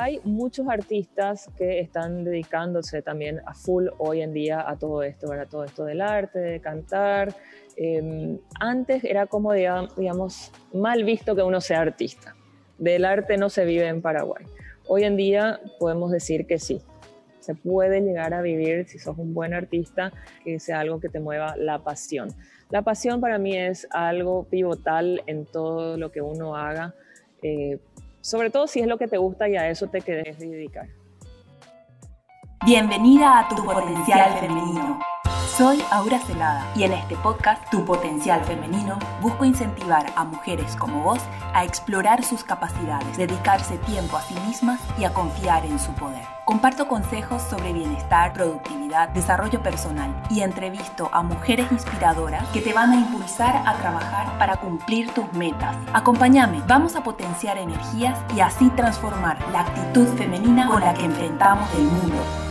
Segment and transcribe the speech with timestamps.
[0.00, 5.32] Hay muchos artistas que están dedicándose también a full hoy en día a todo esto,
[5.32, 7.34] a todo esto del arte, de cantar.
[7.76, 12.36] Em, antes era como, digamos, mal visto que uno sea artista.
[12.78, 14.44] Del arte no se vive en Paraguay.
[14.86, 16.80] Hoy en día podemos decir que sí,
[17.40, 20.12] se puede llegar a vivir si sos un buen artista,
[20.44, 22.28] que sea algo que te mueva la pasión.
[22.70, 26.94] La pasión para mí es algo pivotal en todo lo que uno haga,
[27.42, 27.78] eh,
[28.20, 30.86] sobre todo si es lo que te gusta y a eso te querés dedicar.
[32.64, 34.98] Bienvenida a tu potencial femenino.
[35.58, 41.02] Soy Aura Celada y en este podcast Tu Potencial Femenino busco incentivar a mujeres como
[41.02, 41.18] vos
[41.52, 46.22] a explorar sus capacidades, dedicarse tiempo a sí mismas y a confiar en su poder.
[46.44, 52.92] Comparto consejos sobre bienestar, productividad, desarrollo personal y entrevisto a mujeres inspiradoras que te van
[52.92, 55.74] a impulsar a trabajar para cumplir tus metas.
[55.92, 61.68] Acompáñame, vamos a potenciar energías y así transformar la actitud femenina con la que enfrentamos
[61.74, 62.47] el mundo.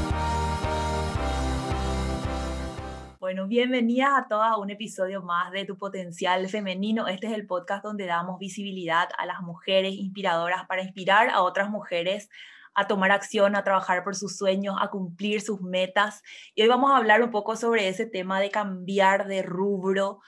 [3.27, 7.09] Bueno, bienvenidas a todas a un episodio más de Tu Potencial Femenino.
[7.09, 11.69] Este es el podcast donde damos visibilidad a las mujeres inspiradoras para inspirar a otras
[11.69, 12.29] mujeres
[12.73, 16.23] a tomar acción, a trabajar por sus sueños, a cumplir sus metas.
[16.55, 20.21] Y hoy vamos a hablar un poco sobre ese tema de cambiar de rubro,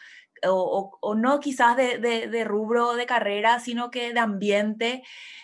[0.45, 5.03] o, no quizás de, rubro de carrera, sino que de ambiente,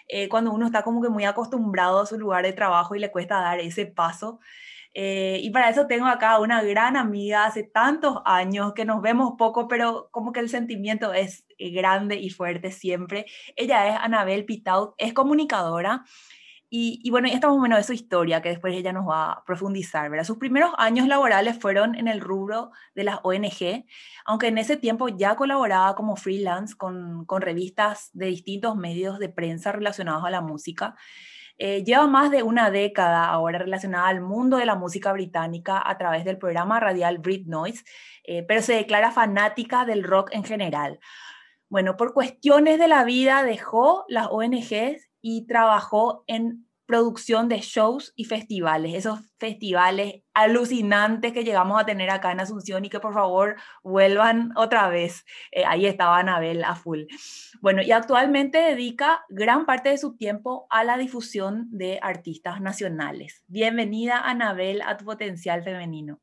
[0.09, 3.11] eh, cuando uno está como que muy acostumbrado a su lugar de trabajo y le
[3.11, 4.41] cuesta dar ese paso.
[4.97, 9.33] Eh, y para eso tengo acá una gran amiga hace tantos años que nos vemos
[9.37, 13.25] poco, pero como que el sentimiento es eh, grande y fuerte siempre.
[13.57, 16.05] Ella es Anabel Pitaut, es comunicadora.
[16.69, 19.33] Y, y bueno, esta más o menos es su historia, que después ella nos va
[19.33, 20.09] a profundizar.
[20.09, 20.25] ¿verdad?
[20.25, 23.85] Sus primeros años laborales fueron en el rubro de las ONG,
[24.25, 29.27] aunque en ese tiempo ya colaboraba como freelance con, con revistas de distintos medios de
[29.27, 30.95] prensa relacionados a la música.
[31.57, 35.97] Eh, lleva más de una década ahora relacionada al mundo de la música británica a
[35.97, 37.85] través del programa radial Brit Noise,
[38.23, 40.99] eh, pero se declara fanática del rock en general.
[41.69, 48.13] Bueno, por cuestiones de la vida dejó las ONGs y trabajó en producción de shows
[48.15, 53.13] y festivales, esos festivales alucinantes que llegamos a tener acá en Asunción y que por
[53.13, 55.25] favor vuelvan otra vez.
[55.51, 57.03] Eh, ahí estaba Anabel a full.
[57.61, 63.43] Bueno, y actualmente dedica gran parte de su tiempo a la difusión de artistas nacionales.
[63.47, 66.19] Bienvenida Anabel a tu potencial femenino.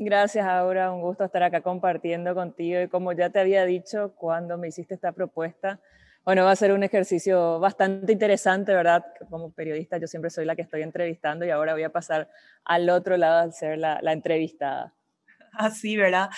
[0.00, 0.92] Gracias, Aura.
[0.92, 2.80] Un gusto estar acá compartiendo contigo.
[2.80, 5.80] Y como ya te había dicho cuando me hiciste esta propuesta,
[6.28, 9.02] bueno, va a ser un ejercicio bastante interesante, ¿verdad?
[9.30, 12.28] Como periodista yo siempre soy la que estoy entrevistando y ahora voy a pasar
[12.66, 14.92] al otro lado al ser la, la entrevistada.
[15.52, 16.28] Así, ¿verdad?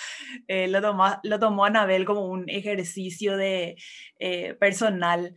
[0.47, 3.75] Eh, lo, tomó, lo tomó Anabel como un ejercicio de
[4.17, 5.35] eh, personal.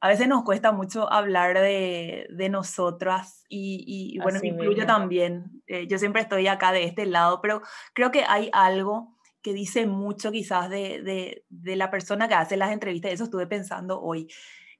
[0.00, 5.60] A veces nos cuesta mucho hablar de, de nosotras y, y bueno, me incluyo también.
[5.66, 7.62] Eh, yo siempre estoy acá de este lado, pero
[7.94, 9.17] creo que hay algo
[9.48, 14.28] que dice mucho quizás de, la persona que hace las entrevistas, eso estuve pensando hoy,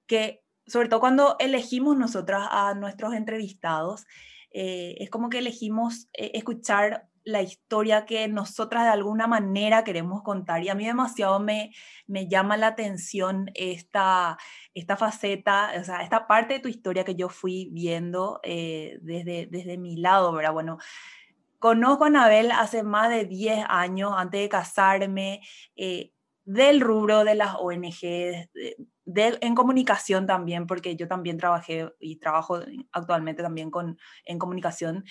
[0.06, 4.04] que sobre todo cuando elegimos nosotras a nuestros entrevistados,
[4.50, 10.22] eh, es como que elegimos eh, escuchar la historia que nosotras de alguna manera queremos
[10.22, 10.62] contar.
[10.62, 11.72] Y a mí demasiado me,
[12.06, 14.36] me llama la atención esta,
[14.74, 19.46] esta faceta, o sea, esta parte de tu historia que yo fui viendo eh, desde,
[19.46, 20.52] desde mi lado, ¿verdad?
[20.52, 20.76] Bueno,
[21.58, 25.40] Conozco a Anabel hace más de 10 años, antes de casarme,
[25.76, 26.12] eh,
[26.44, 28.48] del rubro de las ONG,
[29.14, 32.60] en comunicación también, porque yo también trabajé y trabajo
[32.92, 35.04] actualmente también con, en comunicación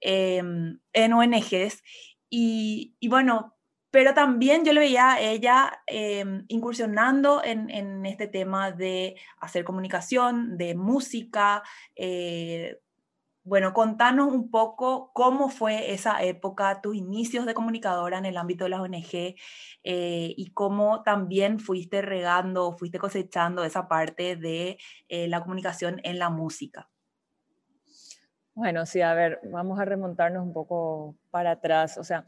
[0.00, 1.82] em, en ONGs.
[2.30, 3.56] Y, bueno,
[3.90, 9.64] pero también yo le veía a ella em, incursionando en, en, este tema de hacer
[9.64, 11.62] comunicación, de música,
[11.96, 12.78] eh,
[13.48, 18.64] bueno, contanos un poco cómo fue esa época, tus inicios de comunicadora en el ámbito
[18.64, 24.76] de las ONG eh, y cómo también fuiste regando, fuiste cosechando esa parte de
[25.08, 26.90] eh, la comunicación en la música.
[28.54, 31.96] Bueno, sí, a ver, vamos a remontarnos un poco para atrás.
[31.96, 32.26] O sea,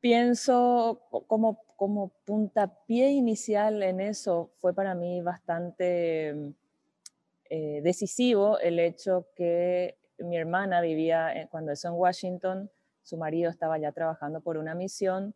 [0.00, 6.54] pienso como, como puntapié inicial en eso fue para mí bastante
[7.48, 12.70] eh, decisivo el hecho que mi hermana vivía, cuando eso en Washington,
[13.02, 15.34] su marido estaba ya trabajando por una misión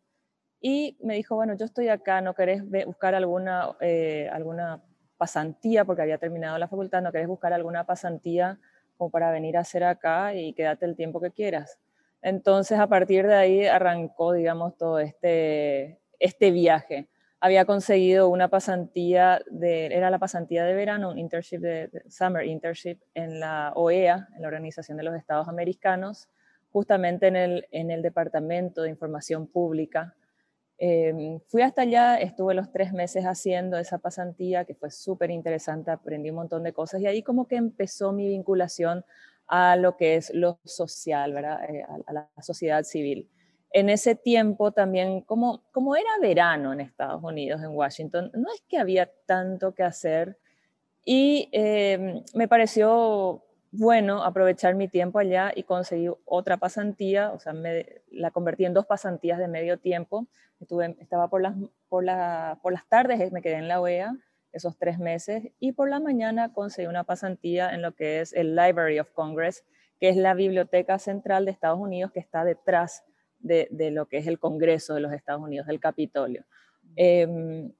[0.61, 4.81] y me dijo, bueno, yo estoy acá, ¿no querés buscar alguna, eh, alguna
[5.17, 5.85] pasantía?
[5.85, 8.59] Porque había terminado la facultad, ¿no querés buscar alguna pasantía
[8.97, 11.77] como para venir a hacer acá y quédate el tiempo que quieras?
[12.21, 17.07] Entonces, a partir de ahí arrancó, digamos, todo este, este viaje
[17.45, 22.97] había conseguido una pasantía, de, era la pasantía de verano, un internship de, summer internship
[23.13, 26.27] en la OEA, en la Organización de los Estados Americanos,
[26.71, 30.15] justamente en el, en el Departamento de Información Pública.
[30.79, 35.91] Em, fui hasta allá, estuve los tres meses haciendo esa pasantía, que fue súper interesante,
[35.91, 39.05] aprendí un montón de cosas y ahí como que empezó mi vinculación
[39.45, 41.63] a lo que es lo social, ¿verdad?
[41.69, 43.29] Eh, a, la sociedad civil
[43.75, 48.61] en ese tiempo también, como, como era verano en Estados Unidos, en Washington, no es
[48.69, 50.37] que había tanto que hacer
[51.03, 57.51] y em, me pareció bueno aprovechar mi tiempo allá y conseguí otra pasantía, o sea,
[57.51, 60.25] me, la convertí en dos pasantías de medio tiempo.
[60.61, 61.53] Estuve, estaba por las,
[61.89, 64.15] por, la, por las tardes, me quedé en la OEA
[64.53, 68.55] esos tres meses y por la mañana conseguí una pasantía en lo que es el
[68.55, 69.65] Library of Congress,
[69.99, 73.03] que es la biblioteca central de Estados Unidos que está detrás
[73.45, 76.43] de, lo que es el Congreso de los Estados Unidos, del Capitolio.
[76.95, 77.71] Em,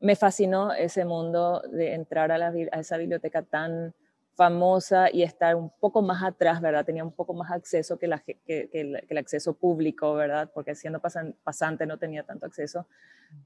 [0.00, 3.94] me fascinó ese mundo de entrar a, esa biblioteca tan
[4.34, 6.84] famosa y estar un poco más atrás, ¿verdad?
[6.84, 8.06] Tenía un poco más acceso que,
[8.46, 10.50] el, acceso público, ¿verdad?
[10.52, 12.86] Porque siendo pasante no tenía tanto acceso.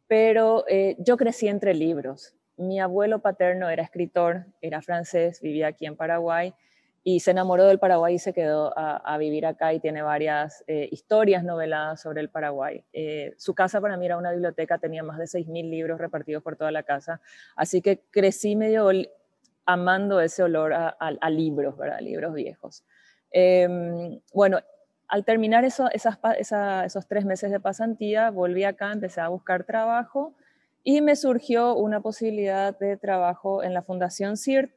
[0.06, 2.34] Pero eh, yo crecí entre libros.
[2.56, 6.54] Mi abuelo paterno era escritor, era francés, vivía aquí en Paraguay
[7.04, 10.88] y se enamoró del Paraguay y se quedó a, vivir acá y tiene varias eh,
[10.90, 12.84] historias noveladas sobre el Paraguay.
[12.92, 16.56] Eh, su casa para mí era una biblioteca, tenía más de 6.000 libros repartidos por
[16.56, 17.20] toda la casa,
[17.56, 18.90] así que crecí medio
[19.64, 22.00] amando ese olor a, libros, ¿verdad?
[22.00, 22.84] libros viejos.
[23.30, 24.58] Em, bueno,
[25.08, 26.18] al terminar eso, esas,
[26.84, 30.34] esos tres meses de pasantía, volví acá, empecé a buscar trabajo
[30.84, 34.72] y me surgió una posibilidad de trabajo en la Fundación CIRT,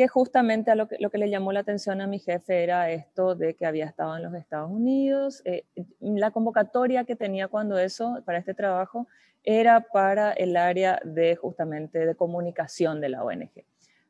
[0.00, 2.90] que justamente a lo que, lo que le llamó la atención a mi jefe era
[2.90, 5.42] esto de que había estado en los Estados Unidos.
[5.44, 5.66] Eh,
[6.00, 9.08] la convocatoria que tenía cuando eso, para este trabajo,
[9.44, 13.66] era para el área de justamente de comunicación de la ONG.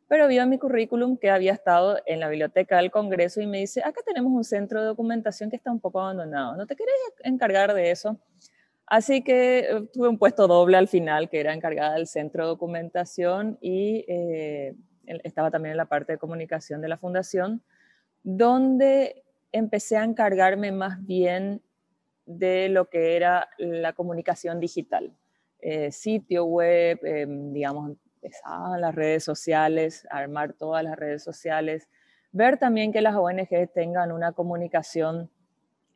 [0.06, 3.58] Pero vio en mi currículum que había estado en la biblioteca del Congreso y me
[3.58, 6.94] dice, acá tenemos un centro de documentación que está un poco abandonado, ¿no te querés
[7.24, 8.16] encargar de eso?
[8.86, 12.48] Así que eh, tuve un puesto doble al final, que era encargada del centro de
[12.50, 14.76] documentación y eh,
[15.24, 17.62] estaba también en la parte de comunicación de la fundación,
[18.22, 21.62] donde empecé a encargarme más bien
[22.26, 25.12] de lo que era la comunicación digital,
[25.58, 27.96] eh, sitio web, eh, digamos,
[28.78, 31.88] las redes sociales, armar todas las redes sociales,
[32.32, 35.30] ver también que las ONG tengan una comunicación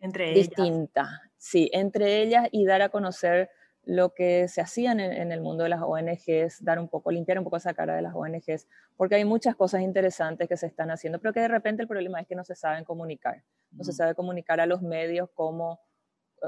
[0.00, 3.50] entre distinta, sí, entre ellas y dar a conocer
[3.86, 7.44] lo que se hacían en, el mundo de las ONGs, dar un poco, limpiar un
[7.44, 8.66] poco esa cara de las ONGs,
[8.96, 12.20] porque hay muchas cosas interesantes que se están haciendo, pero que de repente el problema
[12.20, 13.42] es que no se saben comunicar,
[13.72, 15.80] no se sabe comunicar a los medios cómo,
[16.42, 16.46] eh,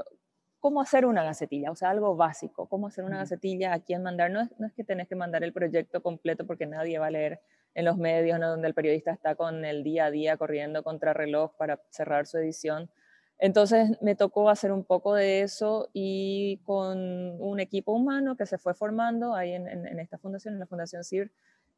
[0.59, 4.31] cómo hacer una gacetilla, o sea, algo básico, cómo hacer una gacetilla, a quién mandar,
[4.31, 7.11] no es, no es que tenés que mandar el proyecto completo porque nadie va a
[7.11, 7.39] leer
[7.75, 8.49] en los medios, ¿no?
[8.49, 12.39] donde el periodista está con el día a día corriendo contra reloj para cerrar su
[12.39, 12.89] edición,
[13.39, 16.97] entonces me tocó hacer un poco de eso y con
[17.39, 21.31] un equipo humano que se fue formando ahí en, esta fundación, en la Fundación CIR,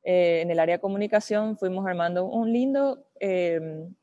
[0.04, 3.94] eh, en el área de comunicación, fuimos armando un lindo em,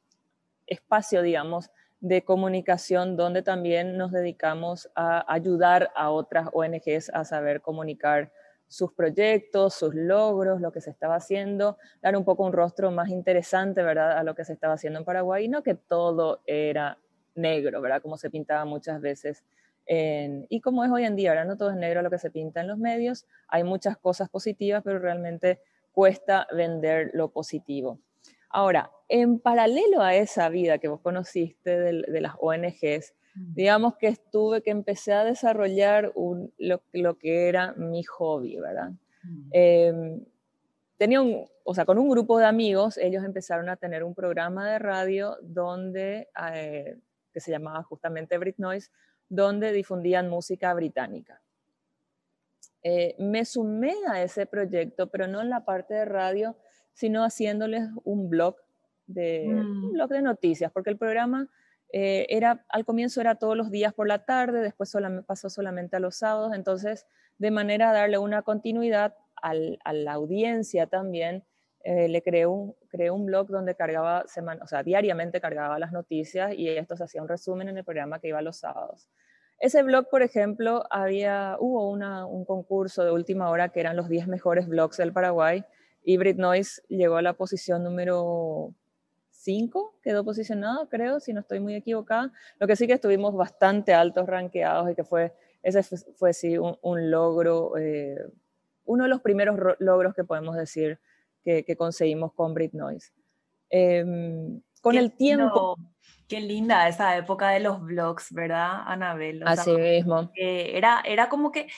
[0.67, 1.71] espacio, digamos,
[2.01, 8.31] de comunicación donde también nos dedicamos a ayudar a otras ONGs a saber comunicar
[8.69, 13.09] sus proyectos, sus logros, lo que se estaba haciendo, dar un poco un rostro más
[13.09, 16.99] interesante, ¿verdad?, a lo que se estaba haciendo en Paraguay, no que todo era
[17.37, 18.03] negro, ¿verdad?
[18.03, 19.45] Como se pintaba muchas veces.
[19.89, 21.47] y como es hoy en día, ¿verdad?
[21.47, 23.27] No todo es negro lo que se pinta en los medios.
[23.49, 25.61] Hay muchas cosas positivas, pero realmente
[25.93, 28.01] cuesta vender lo positivo.
[28.51, 34.63] Ahora, en paralelo a esa vida que vos conociste de, las ONGs, digamos que estuve,
[34.63, 36.13] que empecé a desarrollar
[36.59, 38.93] lo, que era mi hobby, ¿verdad?
[39.51, 40.25] Em,
[40.97, 44.71] tenía un, o sea, con un grupo de amigos, ellos empezaron a tener un programa
[44.71, 46.97] de radio donde eh,
[47.37, 48.91] que se llamaba justamente Brit Noise,
[49.29, 51.43] donde difundían música británica.
[52.83, 56.57] Eh, me sumé a ese proyecto, pero no en la parte de radio,
[56.95, 58.57] sino haciéndoles un blog
[59.07, 59.93] de, un mm.
[59.93, 61.51] blog de noticias, porque el programa
[61.93, 66.01] eh, era, al comienzo era todos los días por la tarde, después pasó solamente a
[66.01, 71.45] los sábados, entonces de manera a darle una continuidad a la audiencia también,
[71.85, 75.93] eh, le creé un, creé un blog donde cargaba, semana, o sea, diariamente cargaba las
[75.93, 79.09] noticias y esto se hacía un resumen en el programa que iba los sábados.
[79.59, 84.09] Ese blog, por ejemplo, había, hubo una, un concurso de última hora que eran los
[84.09, 85.65] 10 mejores blogs del Paraguay
[86.05, 88.75] y Brit Noise llegó a la posición número
[89.31, 92.33] 5, quedó posicionado, creo, si no estoy muy equivocada.
[92.59, 95.33] Lo que sí que estuvimos bastante altos rankeados y que fue
[95.67, 95.83] ese
[96.17, 98.25] fue, sí un, logro, eh,
[98.85, 101.01] uno de los primeros logros que podemos decir
[101.47, 103.13] que, conseguimos con Brit Noise.
[103.71, 105.77] Em, con el tiempo...
[106.29, 109.45] Qué linda esa época de los blogs, ¿verdad, Anabel?
[109.47, 110.29] así mismo.
[110.35, 111.69] era, era como que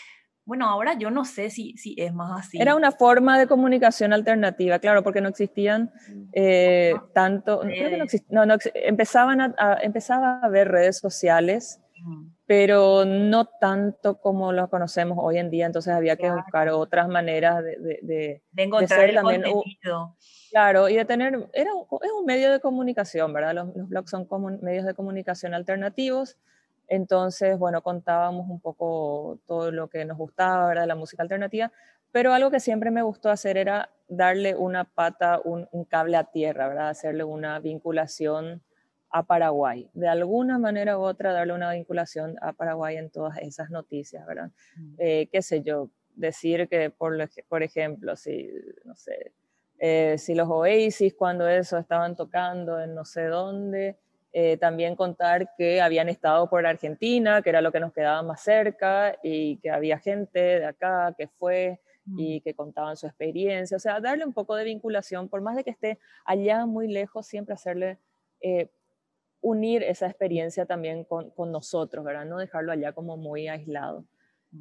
[0.49, 2.59] bueno, ahora yo no sé si, si es más así.
[2.59, 5.93] Era una forma de comunicación alternativa, claro, porque no existían
[6.33, 7.61] eh, tanto,
[8.31, 11.83] no, no, empezaban a, empezaba a haber redes sociales,
[12.49, 17.63] pero no tanto como lo conocemos hoy en día, entonces había que buscar otras maneras
[17.63, 20.17] de, de, de, encontrar el contenido.
[20.51, 23.55] Claro, y de tener, era, es un medio de comunicación, ¿verdad?
[23.55, 24.27] Los, los blogs son
[24.63, 26.39] medios de comunicación alternativos
[26.89, 30.87] entonces, bueno, contábamos un poco todo lo que nos gustaba, ¿verdad?
[30.87, 31.71] La música alternativa,
[32.11, 36.67] pero algo que siempre me gustó hacer era darle una pata, un, cable a tierra,
[36.67, 36.89] ¿verdad?
[36.89, 38.63] Hacerle una vinculación
[39.11, 39.89] a Paraguay.
[39.95, 44.51] De alguna manera u otra, darle una vinculación a Paraguay en todas esas noticias, ¿verdad?
[44.77, 44.95] Mm.
[44.99, 47.17] Eh, qué sé yo, decir que, por,
[47.49, 48.51] por ejemplo, si,
[48.85, 49.33] no sé,
[49.79, 53.97] eh, si los Oasis cuando eso estaban tocando en no sé dónde,
[54.33, 58.43] eh, también contar que habían estado por Argentina, que era lo que nos quedaba más
[58.43, 61.81] cerca, y que había gente de acá que fue
[62.17, 62.43] y mm.
[62.43, 63.77] que contaban su experiencia.
[63.77, 67.27] O sea, darle un poco de vinculación, por más de que esté allá muy lejos,
[67.27, 67.99] siempre hacerle,
[68.41, 68.69] eh,
[69.41, 72.27] unir esa experiencia también con, con, nosotros, ¿verdad?
[72.27, 74.05] No dejarlo allá como muy aislado.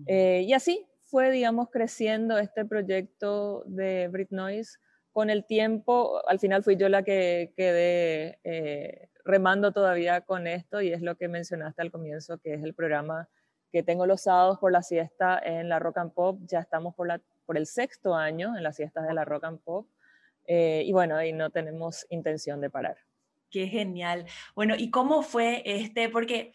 [0.05, 4.77] Eh, y así fue, digamos, creciendo este proyecto de Brit Noise.
[5.11, 8.39] Con el tiempo, al final fui yo la que quedé
[9.27, 13.27] remando todavía con esto y es lo que mencionaste al comienzo, que es el programa
[13.71, 16.39] que tengo los sábados por la siesta en la Rock and Pop.
[16.45, 19.59] Ya estamos por, la, por el sexto año en las siestas de la Rock and
[19.59, 19.87] Pop.
[20.45, 22.97] Eh, y bueno, ahí no tenemos intención de parar.
[23.49, 24.25] Qué genial.
[24.55, 26.09] Bueno, ¿y cómo fue este?
[26.09, 26.53] Porque,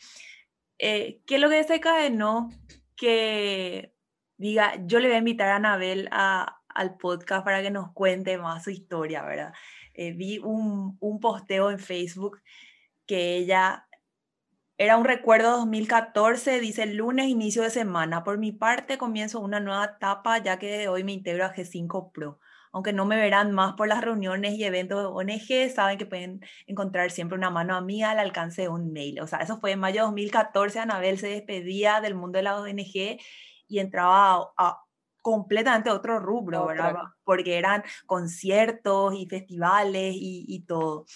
[0.78, 2.50] eh, ¿qué es lo que desencadenó
[2.96, 3.94] que
[4.36, 8.64] diga, yo le voy a invitar a Anabel al podcast para que nos cuente más
[8.64, 9.52] su historia, ¿verdad?
[9.94, 12.40] Eh, vi un, un posteo en Facebook
[13.06, 13.86] que ella
[14.78, 18.24] era un recuerdo 2014, dice lunes, inicio de semana.
[18.24, 22.40] Por mi parte, comienzo una nueva etapa ya que hoy me integro a G5 Pro.
[22.72, 26.40] Aunque no me verán más por las reuniones y eventos de ONG, saben que pueden
[26.66, 29.20] encontrar siempre una mano amiga al alcance de un mail.
[29.20, 32.58] O sea, eso fue en mayo de 2014, Anabel se despedía del mundo de la
[32.58, 33.18] ONG
[33.68, 34.82] y entraba a,
[35.22, 36.96] completamente otro rubro, ¿verdad?
[37.24, 41.06] Porque eran conciertos y festivales y, todo.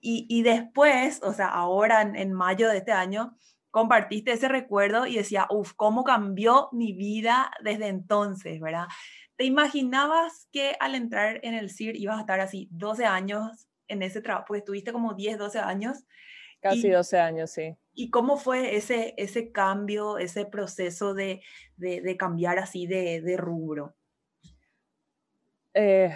[0.00, 3.36] Y, después, o sea, ahora en, mayo de este año,
[3.70, 8.86] compartiste ese recuerdo y decía, uff, ¿cómo cambió mi vida desde entonces, verdad?
[9.38, 14.02] ¿Te imaginabas que al entrar en el CIR ibas a estar así 12 años en
[14.02, 14.46] ese trabajo?
[14.48, 15.98] Porque estuviste como 10, 12 años.
[16.60, 17.76] Casi 12 años, sí.
[17.94, 21.40] ¿Y cómo fue ese, ese cambio, ese proceso de,
[21.76, 23.94] de, cambiar así de, de rubro?
[25.72, 26.12] Eh,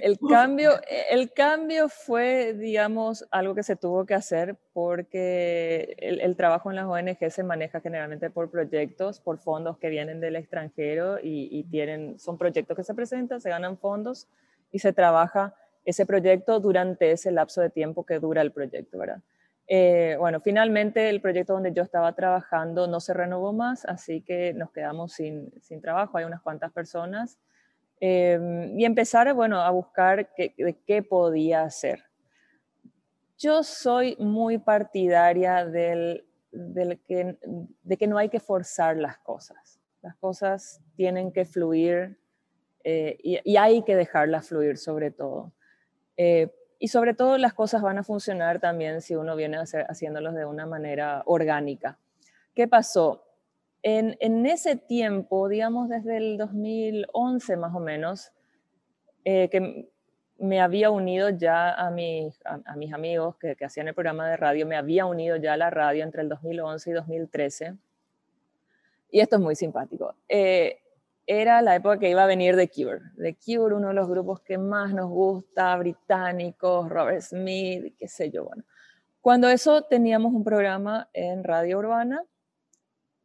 [0.00, 0.72] el, cambio,
[1.10, 6.86] el cambio fue, digamos, algo que se tuvo que hacer porque el, trabajo en las
[6.86, 12.18] ONG se maneja generalmente por proyectos, por fondos que vienen del extranjero y, y tienen,
[12.18, 14.28] son proyectos que se presentan, se ganan fondos
[14.72, 19.20] y se trabaja ese proyecto durante ese lapso de tiempo que dura el proyecto, ¿verdad?
[19.66, 24.52] Eh, bueno, finalmente el proyecto donde yo estaba trabajando no se renovó más, así que
[24.52, 27.38] nos quedamos sin, sin trabajo, hay unas cuantas personas.
[28.00, 30.54] Eh, y empezar, bueno, a buscar qué,
[30.86, 32.04] qué podía hacer.
[33.38, 37.38] Yo soy muy partidaria del, del que,
[37.82, 39.80] de que no hay que forzar las cosas.
[40.02, 42.18] Las cosas tienen que fluir
[42.84, 45.52] eh, y, hay que dejarlas fluir sobre todo.
[46.78, 50.34] Y sobre todo las cosas van a funcionar también si uno viene a hacer, haciéndolos
[50.34, 51.98] de una manera orgánica.
[52.54, 53.23] ¿Qué pasó?
[53.86, 58.32] En, ese tiempo, digamos desde el 2011 más o menos,
[59.26, 59.90] eh, que
[60.38, 62.40] me había unido ya a, mis,
[62.94, 66.02] amigos que, que, hacían el programa de radio, me había unido ya a la radio
[66.02, 67.74] entre el 2011 y 2013.
[69.10, 70.14] Y esto es muy simpático.
[70.30, 70.80] Eh,
[71.26, 73.00] era la época que iba a venir The Cure.
[73.18, 78.30] The Cure, uno de los grupos que más nos gusta, británicos, Robert Smith, qué sé
[78.30, 78.64] yo, bueno.
[79.20, 82.24] Cuando eso teníamos un programa en Radio Urbana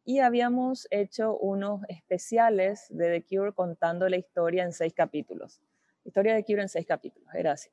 [0.09, 5.61] y habíamos hecho unos especiales de The Cure contando la historia en seis capítulos.
[6.03, 7.69] Historia de The Cure en seis capítulos, era así.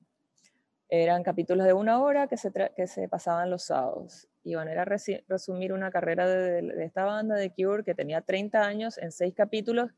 [0.91, 4.29] Eran capítulos de una hora que se, pasaban los sábados.
[4.45, 8.63] Y bueno, era resumir una carrera de, de esta banda de Cure que tenía 30
[8.63, 9.93] años en seis capítulos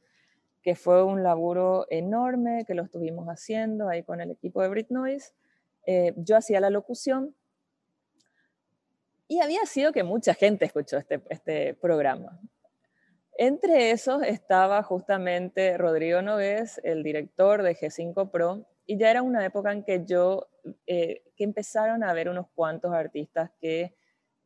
[0.63, 4.91] que fue un laburo enorme, que lo estuvimos haciendo ahí con el equipo de Brit
[4.91, 5.33] Noise.
[5.87, 7.35] Eh, yo hacía la locución
[9.29, 12.41] Y había sido que mucha gente escuchó este, este programa.
[13.37, 19.45] Entre esos estaba justamente Rodrigo Noves, el director de G5 Pro, y ya era una
[19.45, 20.49] época en que yo,
[20.87, 23.95] eh, que empezaron a ver unos cuantos artistas que,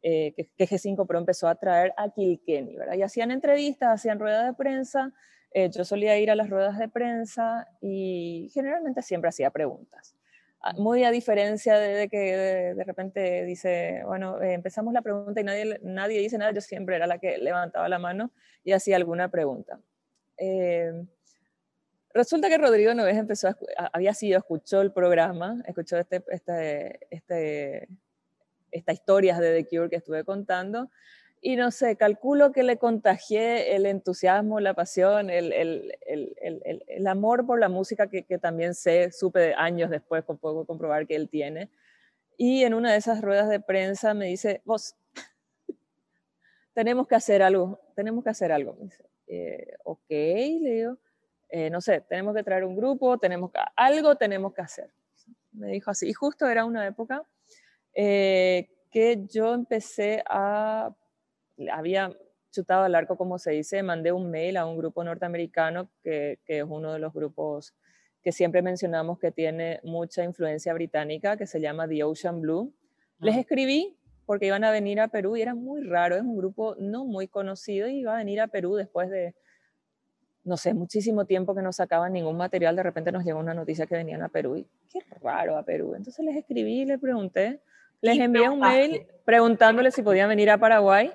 [0.03, 2.97] eh, que, G5 Pro empezó a traer a Kilkenny, ¿verdad?
[2.97, 5.15] Y hacían entrevistas, hacían ruedas de prensa,
[5.55, 10.17] eh, yo solía ir a las ruedas de prensa y generalmente siempre hacía preguntas.
[10.77, 12.37] Muy a diferencia de, que
[12.77, 16.95] de, repente dice, bueno, eh, empezamos la pregunta y nadie, nadie dice nada, yo siempre
[16.95, 18.31] era la que levantaba la mano
[18.63, 19.81] y hacía alguna pregunta.
[20.37, 20.93] Eh,
[22.15, 23.49] resulta que Rodrigo Noves empezó
[23.93, 27.89] había sido, escuchó el programa, escuchó este, este, este,
[28.71, 30.91] esta historias de The Cure que estuve contando
[31.45, 37.07] y no sé, calculo que le contagié el entusiasmo, la pasión, el, el, el, el
[37.09, 41.29] amor por la música que, que, también sé, supe años después, puedo comprobar que él
[41.29, 41.69] tiene.
[42.37, 44.95] Y en una de esas ruedas de prensa me dice, vos,
[46.75, 48.75] tenemos que hacer algo, tenemos que hacer algo.
[48.75, 50.99] Me dice, eh, ok, le digo,
[51.49, 54.93] eh, no sé, tenemos que traer un grupo, tenemos que, algo tenemos que hacer.
[55.51, 56.09] Me dijo así.
[56.09, 57.25] Y justo era una época
[57.95, 60.95] eh, que yo empecé a
[61.71, 62.13] había
[62.53, 66.65] chutado al arco, como se dice, mandé un mail a un grupo norteamericano que, es
[66.69, 67.75] uno de los grupos
[68.23, 72.73] que siempre mencionamos que tiene mucha influencia británica, que se llama The Ocean Blue.
[73.19, 73.41] Les ah.
[73.41, 77.05] escribí porque iban a venir a Perú y era muy raro, es un grupo no
[77.05, 79.35] muy conocido y iba a venir a Perú después de,
[80.45, 83.87] no sé, muchísimo tiempo que no sacaban ningún material, de repente nos llegó una noticia
[83.87, 85.95] que venían a Perú y qué raro a Perú.
[85.97, 87.61] Entonces les escribí y les pregunté,
[88.01, 91.11] les envié un mail preguntándoles si podían venir a Paraguay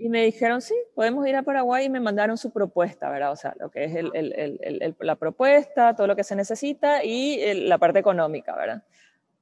[0.00, 3.32] y me dijeron, sí, podemos ir a Paraguay y me mandaron su propuesta, ¿verdad?
[3.32, 7.66] O sea, lo que es el, el, la propuesta, todo lo que se necesita y
[7.66, 8.82] la parte económica, ¿verdad?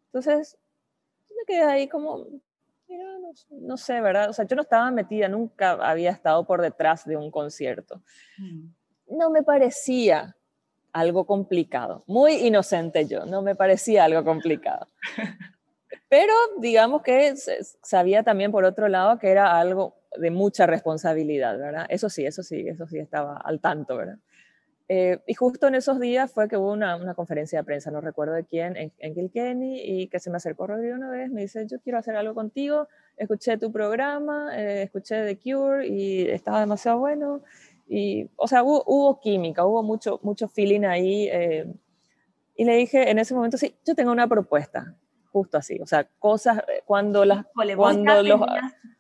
[0.07, 0.59] Entonces,
[1.31, 2.27] me quedé ahí como,
[2.89, 4.31] mira, no, no, sé, ¿verdad?
[4.31, 8.03] O sea, yo no estaba metida, nunca había estado por detrás de un concierto.
[8.39, 9.17] Mm.
[9.17, 10.37] No me parecía
[10.93, 14.89] algo complicado, muy inocente yo, no me parecía algo complicado.
[16.09, 17.35] Pero digamos que
[17.83, 21.87] sabía también por otro lado que era algo de mucha responsabilidad, ¿verdad?
[21.89, 24.19] Eso sí, eso sí, eso sí estaba al tanto, ¿verdad?
[24.91, 28.01] Eh, y justo en esos días fue que hubo una, una conferencia de prensa, no
[28.01, 31.43] recuerdo de quién, en, en, Kilkenny, y que se me acercó Rodrigo una vez, me
[31.43, 36.61] dice, yo quiero hacer algo contigo, escuché tu programa, eh, escuché The Cure y estaba
[36.61, 37.43] demasiado bueno.
[37.87, 41.29] Y, o sea, hubo, hubo química, hubo mucho, mucho feeling ahí.
[41.31, 41.67] Eh,
[42.57, 44.97] y le dije en ese momento, sí, yo tengo una propuesta
[45.39, 47.47] justo así, o sea, cosas eh, cuando las...
[47.77, 48.41] cuando los,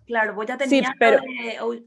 [0.07, 1.19] claro, vos ya tenías pero,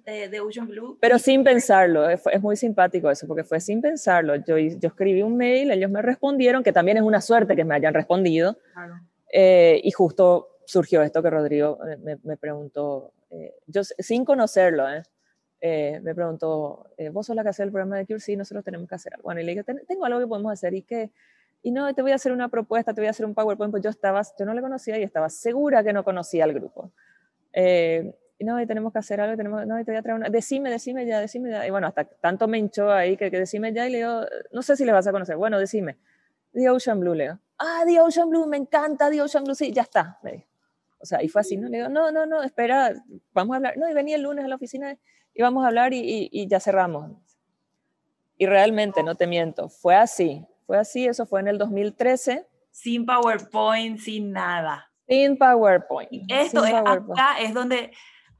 [0.05, 0.97] de, de, Ocean Blue.
[0.99, 4.35] Pero sin pensarlo, es, es, muy simpático eso, porque fue sin pensarlo.
[4.35, 7.75] Yo, yo escribí un mail, ellos me respondieron, que también es una suerte que me
[7.75, 8.95] hayan respondido, claro.
[9.31, 14.85] eh, y justo surgió esto que Rodrigo eh, me, me preguntó, eh, yo sin conocerlo,
[15.59, 18.19] eh, me preguntó, ¿vos sos la que hace el programa de Cure?
[18.19, 19.23] Sí, nosotros tenemos que hacer algo.
[19.23, 21.11] Bueno, y le dije, tengo algo que podemos hacer y que
[21.63, 23.83] y no, te voy a hacer una propuesta, te voy a hacer un PowerPoint, pues
[23.83, 26.91] yo estaba, yo no le conocía y estaba segura que no conocía al grupo.
[27.53, 30.17] Eh, y no, y tenemos que hacer algo, tenemos, no, y te voy a traer
[30.17, 31.67] una, decime, decime ya, decime ya.
[31.67, 34.21] Y bueno, hasta tanto me hinchó ahí que, que decime ya y le digo,
[34.51, 35.97] no sé si le vas a conocer, bueno, decime.
[36.53, 39.71] The Ocean Blue, le digo, ah, The Ocean Blue, me encanta The Ocean Blue, sí,
[39.71, 40.47] ya está, me.
[40.99, 41.69] O sea, y fue así, ¿no?
[41.69, 42.93] Le digo, no, no, no, espera,
[43.33, 43.77] vamos a hablar.
[43.77, 44.97] No, y venía el lunes a la oficina
[45.33, 47.11] y vamos a hablar y, y, y ya cerramos.
[48.37, 50.45] Y realmente, no te miento, fue así.
[50.65, 52.45] Fue así, eso fue en el 2013.
[52.71, 54.91] Sin PowerPoint, sin nada.
[55.07, 56.09] Sin PowerPoint.
[56.29, 57.91] esto es acá es donde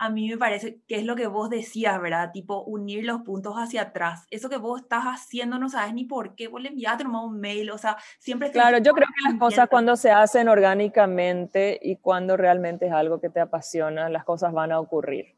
[0.01, 2.31] a mí me parece que es lo que vos decías, ¿verdad?
[2.31, 4.25] Tipo, unir los puntos hacia atrás.
[4.31, 7.39] Eso que vos estás haciendo no sabes ni por qué, vos le enviaste nomás un
[7.39, 8.49] mail, o sea, siempre...
[8.49, 13.21] Claro, yo creo que las cosas cuando se hacen orgánicamente y cuando realmente es algo
[13.21, 15.35] que te apasiona, las cosas van a ocurrir.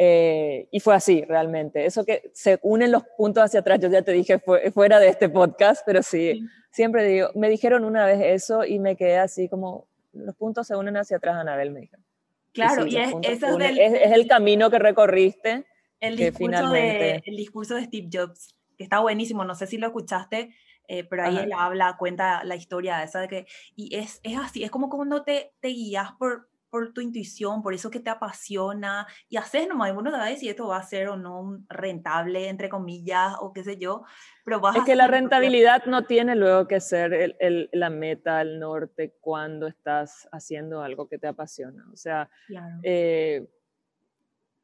[0.00, 1.84] Eh, y fue así, realmente.
[1.84, 5.08] Eso que se unen los puntos hacia atrás, yo ya te dije fue, fuera de
[5.08, 9.48] este podcast, pero sí, siempre digo, me dijeron una vez eso y me quedé así
[9.48, 11.96] como, los puntos se unen hacia atrás, Anabel me dijo.
[12.52, 15.66] Claro, y, es, es, el camino que recorriste.
[16.00, 19.88] El discurso, de, el discurso de Steve Jobs, que está buenísimo, no sé si lo
[19.88, 20.54] escuchaste,
[20.86, 24.62] eh, pero ahí él habla, cuenta la historia esa de que, y es, es así,
[24.62, 29.06] es como cuando te, te guías por, por tu intuición, por eso que te apasiona
[29.28, 32.68] y haces nomás, y uno a decir esto va a ser o no rentable, entre
[32.68, 34.04] comillas, o qué sé yo,
[34.44, 38.38] pero vas Es que la rentabilidad no tiene luego que ser el, el, la meta
[38.38, 41.86] al norte cuando estás haciendo algo que te apasiona.
[41.92, 42.28] O sea,
[42.82, 43.48] eh,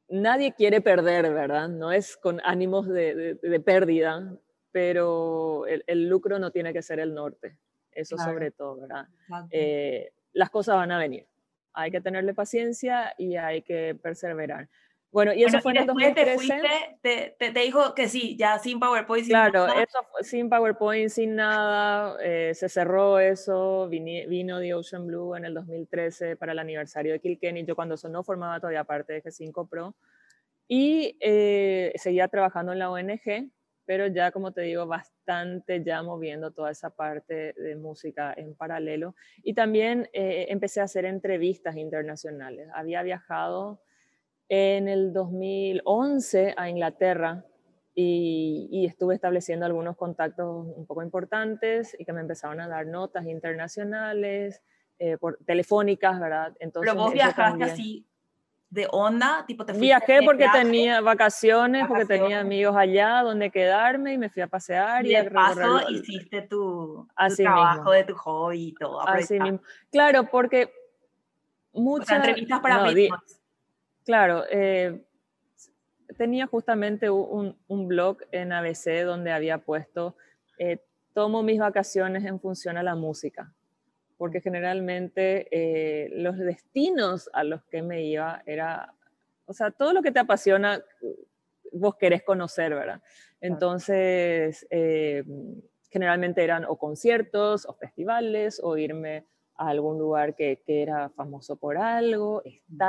[0.09, 1.69] nadie quiere perder, ¿verdad?
[1.69, 4.35] No es con ánimos de, de, pérdida,
[4.73, 7.57] pero el, el, lucro no tiene que ser el norte.
[7.93, 9.07] Eso sobre todo, ¿verdad?
[9.51, 11.27] Eh, las cosas van a venir
[11.75, 14.69] hay que tenerle paciencia y hay que perseverar.
[15.15, 16.61] Bueno, y eso fue en el 2013.
[17.01, 19.25] Te, te, te, dijo que sí, ya sin PowerPoint.
[19.25, 22.17] Sin claro, eso sin PowerPoint, sin nada.
[22.21, 23.89] Eh, se cerró eso.
[23.89, 27.65] vino The Ocean Blue en el 2013 para el aniversario de Kilkenny.
[27.65, 29.95] Yo cuando eso no formaba todavía parte de G5 Pro.
[30.67, 33.51] Y eh, seguía trabajando en la ONG,
[33.87, 39.15] pero ya, como te digo, bastante ya moviendo toda esa parte de música en paralelo.
[39.43, 42.69] Y también eh, empecé a hacer entrevistas internacionales.
[42.75, 43.81] Había viajado
[44.49, 47.45] en el 2011 a Inglaterra
[47.95, 53.27] y, estuve estableciendo algunos contactos un poco importantes y que me empezaron a dar notas
[53.27, 54.63] internacionales,
[54.99, 56.55] eh, por, telefónicas, ¿verdad?
[56.59, 58.07] Entonces, Pero vos viajaste así
[58.75, 64.19] de onda, tipo te Viajé porque tenía vacaciones, porque tenía amigos allá donde quedarme y
[64.19, 65.07] me fui a pasear.
[65.07, 67.07] Y, de paso hiciste tu,
[67.37, 69.01] trabajo de tu hobby y todo.
[69.07, 69.61] Así mismo.
[69.93, 70.73] Claro, porque
[71.73, 72.17] muchas...
[72.17, 73.09] entrevistas para mí.
[74.05, 75.05] Claro, eh,
[76.19, 80.17] tenía justamente un, blog en ABC donde había puesto,
[80.59, 83.55] eh, tomo mis vacaciones en función a la música,
[84.25, 88.95] porque generalmente eh, los destinos a los que me iba era,
[89.45, 90.83] o sea, todo lo que te apasiona,
[91.73, 93.03] vos querés conocer, ¿verdad?
[93.43, 94.67] Entonces,
[95.91, 101.77] generalmente eran o conciertos o festivales o irme a algún lugar que, era famoso por
[101.77, 102.43] algo,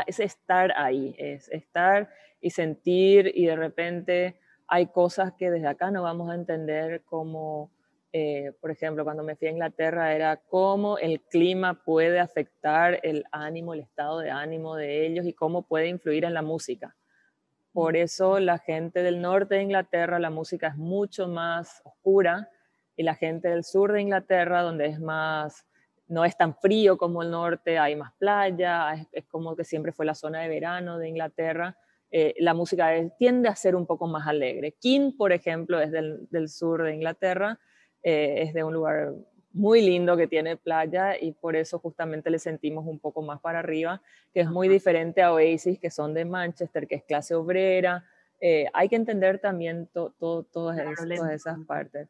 [0.08, 5.92] es estar ahí, es estar y sentir y de repente hay cosas que desde acá
[5.92, 7.72] no vamos a entender como,
[8.18, 13.26] eh, por ejemplo, cuando me fui a Inglaterra era cómo el clima puede afectar el
[13.30, 16.96] ánimo, el estado de ánimo de ellos y cómo puede influir en la música.
[17.74, 22.50] Por eso la gente del norte de Inglaterra, la música es mucho más oscura
[22.96, 25.66] y la gente del sur de Inglaterra, donde es más
[26.08, 30.06] no es tan frío como el norte, hay más playa, es, como que siempre fue
[30.06, 31.78] la zona de verano de Inglaterra.
[32.12, 34.78] Eh, la música tiende a ser un poco más alegre.
[34.80, 37.60] King, por ejemplo, es del, sur de Inglaterra,
[38.06, 39.16] eh, es de un lugar
[39.52, 43.60] muy lindo que tiene playa y por eso justamente le sentimos un poco más para
[43.60, 44.00] arriba,
[44.32, 48.06] que es muy diferente a Oasis, que son de Manchester, que es clase obrera.
[48.40, 50.78] Eh, hay que entender también todas
[51.32, 52.08] esas partes.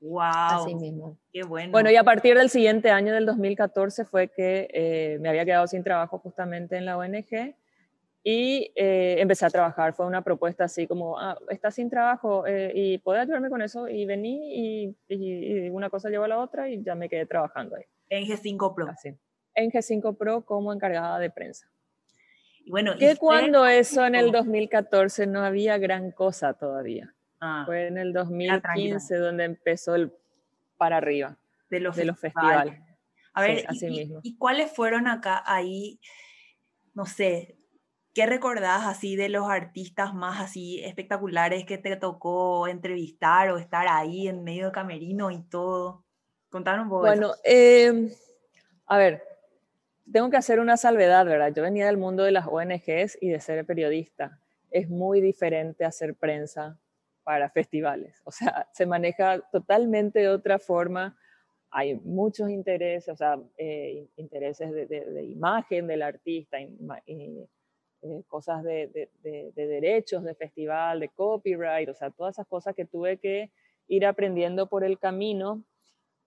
[0.00, 0.22] Wow.
[0.22, 1.18] Así mismo.
[1.30, 1.72] Qué bueno.
[1.72, 5.66] Bueno, y a partir del siguiente año, del 2014, fue que eh, me había quedado
[5.66, 7.54] sin trabajo justamente en la ONG
[8.26, 9.92] y eh, empecé a trabajar.
[9.92, 13.86] Fue una propuesta así como, ah, estás sin trabajo eh, y puedes ayudarme con eso.
[13.86, 17.84] Y vení y, una cosa llevó a la otra y ya me quedé trabajando ahí.
[18.08, 18.88] En G5 Pro.
[18.88, 19.14] Así.
[19.54, 21.68] En G5 Pro como encargada de prensa.
[22.64, 27.14] Y bueno, que cuando eso en el 2014 no había gran cosa todavía.
[27.40, 30.10] Ah, Fue en el 2015 donde empezó el
[30.78, 31.36] para arriba
[31.68, 32.80] de los, festivales.
[33.34, 34.20] A ver, así y, mismo.
[34.22, 36.00] ¿y cuáles fueron acá ahí,
[36.94, 37.58] no sé,
[38.14, 43.86] qué recordás así de los artistas más así espectaculares que te tocó entrevistar o estar
[43.88, 46.04] ahí en medio de camerino y todo?
[46.48, 47.00] Contanos un poco.
[47.00, 48.10] Bueno, em,
[48.86, 49.24] a ver,
[50.10, 51.52] tengo que hacer una salvedad, ¿verdad?
[51.54, 54.38] Yo venía del mundo de las ONGs y de ser periodista.
[54.70, 56.78] Es muy diferente hacer prensa
[57.24, 58.20] para festivales.
[58.24, 61.16] O sea, se maneja totalmente de otra forma.
[61.70, 66.58] Hay muchos intereses, o sea, eh, intereses de, imagen del artista,
[68.04, 69.08] eh, cosas de,
[69.54, 73.50] derechos de festival, de copyright, o sea, todas esas cosas que tuve que
[73.88, 75.64] ir aprendiendo por el camino,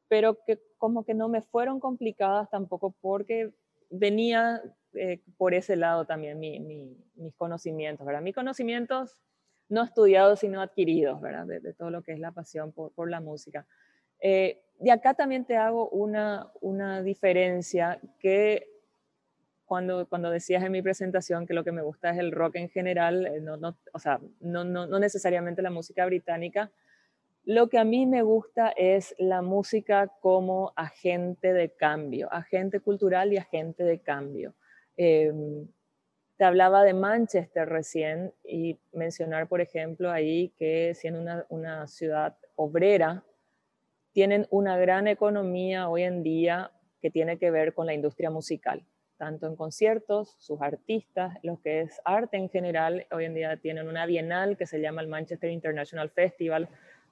[0.08, 3.54] pero que como que no me fueron complicadas tampoco porque
[3.92, 4.60] venía
[4.94, 8.24] eh, por ese lado también mis conocimientos, ¿verdad?
[8.24, 9.16] Mis conocimientos
[9.70, 11.46] no estudiados, sino adquiridos, ¿verdad?
[11.46, 13.68] De, todo lo que es la pasión por, la música.
[14.20, 18.77] Eh, y acá también te hago una, una diferencia que
[19.68, 22.70] cuando, cuando decías en mi presentación que lo que me gusta es el rock en
[22.70, 26.72] general, eh, no, no, o sea, no, no, no necesariamente la música británica,
[27.44, 33.32] lo que a mí me gusta es la música como agente de cambio, agente cultural
[33.32, 34.54] y agente de cambio.
[34.98, 35.32] Eh,
[36.38, 42.36] te hablaba de Manchester recién y mencionar, por ejemplo, ahí que siendo una, una ciudad
[42.56, 43.24] obrera,
[44.12, 48.84] tienen una gran economía hoy en día que tiene que ver con la industria musical,
[49.18, 53.06] tanto en conciertos, sus artistas, lo que es arte en general.
[53.12, 56.70] Hoy en día tienen una bienal que se llama el Manchester International Festival,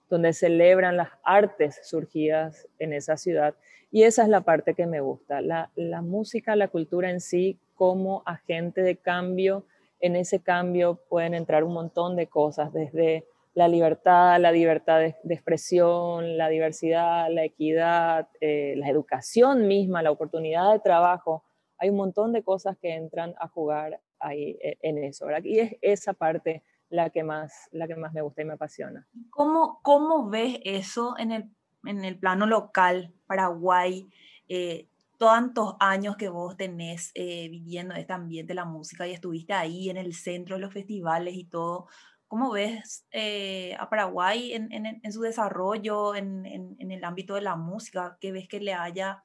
[0.09, 3.55] donde celebran las artes surgidas en esa ciudad.
[3.91, 5.69] Y esa es la parte que me gusta, la,
[6.01, 9.65] música, la cultura en sí como agente de cambio.
[9.99, 15.15] En ese cambio pueden entrar un montón de cosas, desde la libertad, la libertad de,
[15.33, 21.43] expresión, la diversidad, la equidad, eh, la educación misma, la oportunidad de trabajo.
[21.86, 25.43] Hay un montón de cosas que entran a jugar ahí e, en eso, ¿verdad?
[25.43, 29.08] Y es esa parte la que más, la que más me gusta y me apasiona.
[29.30, 31.50] ¿Cómo, cómo ves eso en el,
[31.86, 34.10] en el plano local, Paraguay?
[34.48, 39.54] Eh, tantos años que vos tenés eh, viviendo este ambiente de la música y estuviste
[39.54, 41.88] ahí en el centro de los festivales y todo.
[42.28, 46.45] ¿Cómo ves eh, a Paraguay en, su desarrollo, en,
[46.80, 48.17] el ámbito de la música?
[48.19, 49.24] ¿Qué ves que le haya...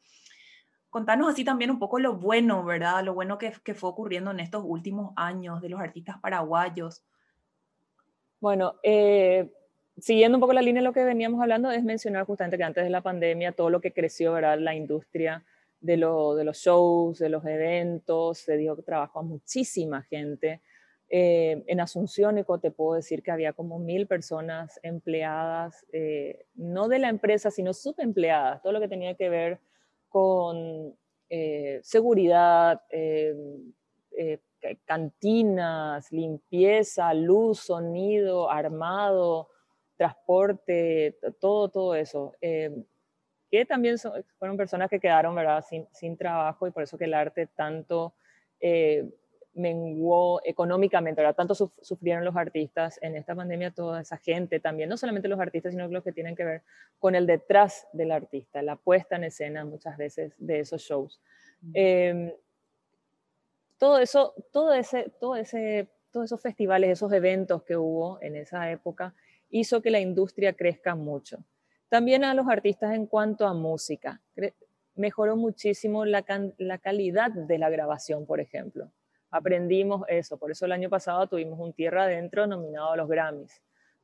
[0.90, 3.04] Contanos así también un poco lo bueno, ¿verdad?
[3.04, 7.04] Lo bueno que, fue ocurriendo en estos últimos años de los artistas paraguayos.
[8.40, 9.52] Bueno, eh,
[9.98, 12.82] siguiendo un poco la línea de lo que veníamos hablando, es mencionar justamente que antes
[12.82, 14.58] de la pandemia todo lo que creció, ¿verdad?
[14.58, 15.44] La industria
[15.80, 20.60] de, de los shows, de los eventos, se dijo que trabajó a muchísima gente.
[21.08, 26.98] Eh, en Asunción, te puedo decir que había como mil personas empleadas, eh, no de
[26.98, 29.60] la empresa, sino subempleadas, todo lo que tenía que ver
[30.10, 30.94] con
[31.30, 32.82] eh, seguridad,
[34.84, 39.48] cantinas, limpieza, luz, sonido, armado,
[39.96, 42.34] transporte, todo, todo eso
[43.50, 43.96] que también
[44.38, 45.64] fueron personas que quedaron ¿verdad?
[45.68, 48.14] Sin, sin, trabajo y por eso que el arte tanto
[48.60, 49.10] eh,
[49.54, 51.34] menguó económicamente, ¿verdad?
[51.34, 55.72] tanto sufrieron los artistas en esta pandemia, toda esa gente también, no solamente los artistas,
[55.72, 56.62] sino los que tienen que ver
[56.98, 61.20] con el detrás del artista, la puesta en escena muchas veces de esos shows.
[61.74, 62.32] Em,
[63.78, 68.70] todo eso, todo ese, todo ese, todos esos festivales, esos eventos que hubo en esa
[68.70, 69.14] época,
[69.50, 71.44] hizo que la industria crezca mucho.
[71.88, 74.20] También a los artistas en cuanto a música.
[74.94, 78.90] Mejoró muchísimo la, calidad de la grabación, por ejemplo.
[79.30, 83.62] Aprendimos eso, por eso el año pasado tuvimos un Tierra Adentro nominado a los Grammys,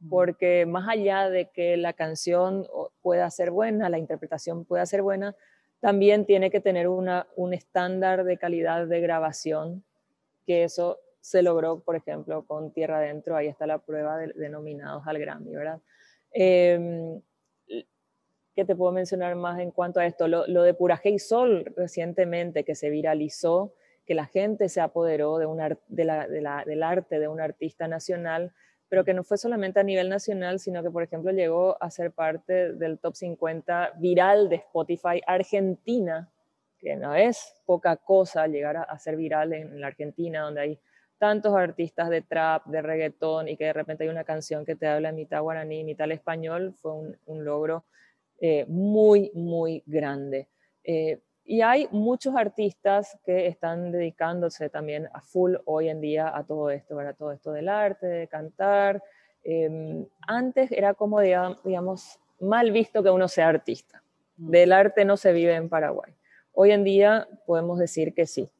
[0.08, 2.66] porque más allá de que la canción
[3.02, 5.34] pueda ser buena, la interpretación pueda ser buena,
[5.80, 9.84] también tiene que tener una, un estándar de calidad de grabación,
[10.46, 15.04] que eso se logró, por ejemplo, con Tierra Adentro, ahí está la prueba de, nominados
[15.06, 15.80] al Grammy, ¿verdad?
[16.30, 17.20] Em,
[18.54, 20.28] ¿Qué te puedo mencionar más en cuanto a esto?
[20.28, 23.74] Lo, de Puraje y Sol recientemente que se viralizó,
[24.06, 28.52] que la gente se apoderó de, del arte de un artista nacional,
[28.88, 32.12] pero que no fue solamente a nivel nacional, sino que, por ejemplo, llegó a ser
[32.12, 36.30] parte del top 50 viral de Spotify Argentina,
[36.78, 40.80] que no es poca cosa llegar a, ser viral en, la Argentina, donde hay
[41.18, 44.86] tantos artistas de trap, de reggaetón, y que de repente hay una canción que te
[44.86, 47.84] habla mitad guaraní, mitad español, fue un logro
[48.38, 50.48] eh, muy, muy grande.
[50.84, 56.44] Eh, y hay muchos artistas que están dedicándose también a full hoy en día a
[56.44, 59.02] todo esto, a todo esto del arte, de cantar.
[59.44, 64.02] Em, antes era como, digamos, mal visto que uno sea artista.
[64.38, 64.50] Mm.
[64.50, 66.12] Del arte no se vive en Paraguay.
[66.52, 68.50] Hoy en día podemos decir que sí.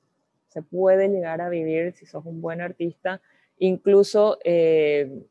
[0.48, 3.20] Se puede llegar a vivir si sos un buen artista,
[3.58, 5.24] incluso eh,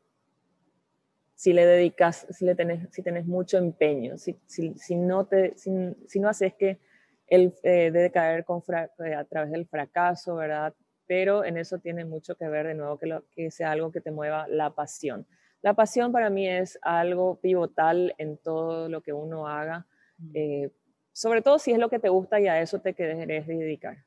[1.34, 5.54] si le dedicas, si, le tenés, si tenés mucho empeño, si, si, si no, te,
[5.56, 6.78] si, no haces que
[7.26, 8.62] él eh, debe caer con
[9.04, 10.74] eh, a través del fracaso, ¿verdad?
[11.06, 14.00] Pero en eso tiene mucho que ver, de nuevo, que, lo, que sea algo que
[14.00, 15.26] te mueva la pasión.
[15.62, 19.86] La pasión para mí es algo pivotal en todo lo que uno haga,
[20.18, 20.30] mm.
[20.34, 20.70] eh,
[21.12, 24.04] sobre todo si es lo que te gusta y a eso te querés dedicar.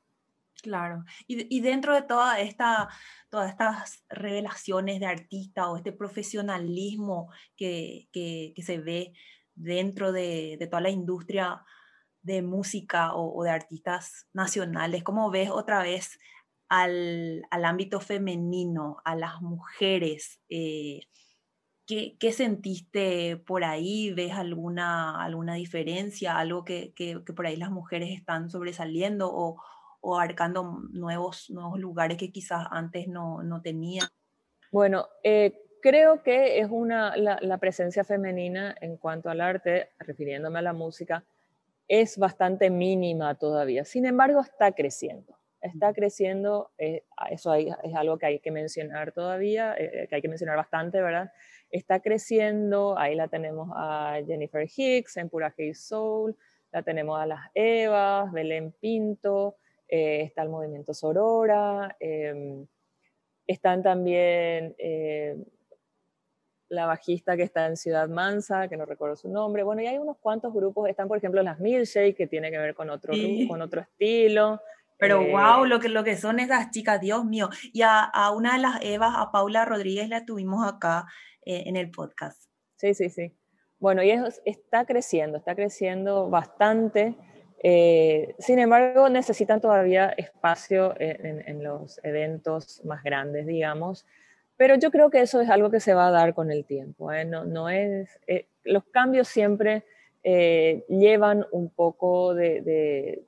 [0.62, 2.89] Claro, y, dentro de toda esta,
[3.29, 8.08] todas estas revelaciones de artista o este profesionalismo que,
[8.58, 9.13] se ve
[9.55, 11.63] dentro de, toda la industria
[12.21, 16.19] de música o, de artistas nacionales, ¿cómo ves otra vez
[16.67, 20.39] al, ámbito femenino, a las mujeres?
[20.49, 21.01] Eh,
[21.88, 24.13] ¿qué, sentiste por ahí?
[24.13, 29.62] ¿Ves alguna, alguna diferencia, algo que, que por ahí las mujeres están sobresaliendo o
[30.01, 34.12] o abarcando nuevos, nuevos lugares que quizás antes no, no tenía?
[34.71, 40.63] Bueno, eh, creo que es una, la, presencia femenina en cuanto al arte, refiriéndome a
[40.63, 41.25] la música,
[41.89, 43.84] es bastante mínima todavía.
[43.84, 45.36] Sin embargo, está creciendo.
[45.60, 50.30] Está creciendo, eh, eso es algo que hay que mencionar todavía, eh, que hay que
[50.30, 51.34] mencionar bastante, ¿verdad?
[51.69, 56.38] Está creciendo, ahí la tenemos a Jennifer Hicks en Pura Hey Soul,
[56.71, 59.58] la tenemos a las Evas, Belén Pinto,
[59.89, 62.65] eh, está el movimiento Sorora, em,
[63.45, 64.75] están también
[66.69, 69.97] la bajista que está en Ciudad Mansa, que no recuerdo su nombre, bueno, y hay
[69.97, 73.13] unos cuantos grupos, están por ejemplo las Milkshake, que tiene que ver con otro,
[73.47, 74.62] con otro estilo.
[74.97, 77.49] Pero wow, eh, lo que, lo que son esas chicas, Dios mío.
[77.71, 81.05] Y a, a una de las Evas, a Paula Rodríguez, la tuvimos acá
[81.45, 82.49] en el podcast.
[82.75, 83.34] Sí, sí, sí.
[83.79, 87.15] Bueno, y eso está creciendo, está creciendo bastante.
[87.63, 94.05] Eh, sin embargo, necesitan todavía espacio en, los eventos más grandes, digamos,
[94.60, 97.13] pero yo creo que eso es algo que se va a dar con el tiempo.
[97.13, 97.24] ¿eh?
[97.24, 99.86] No, es, eh, los cambios siempre
[100.22, 103.24] llevan un poco de,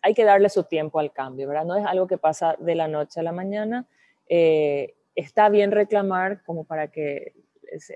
[0.00, 1.66] Hay que darle su tiempo al cambio, ¿verdad?
[1.66, 3.84] No es algo que pasa de la noche a la mañana.
[4.26, 7.34] está bien reclamar como para que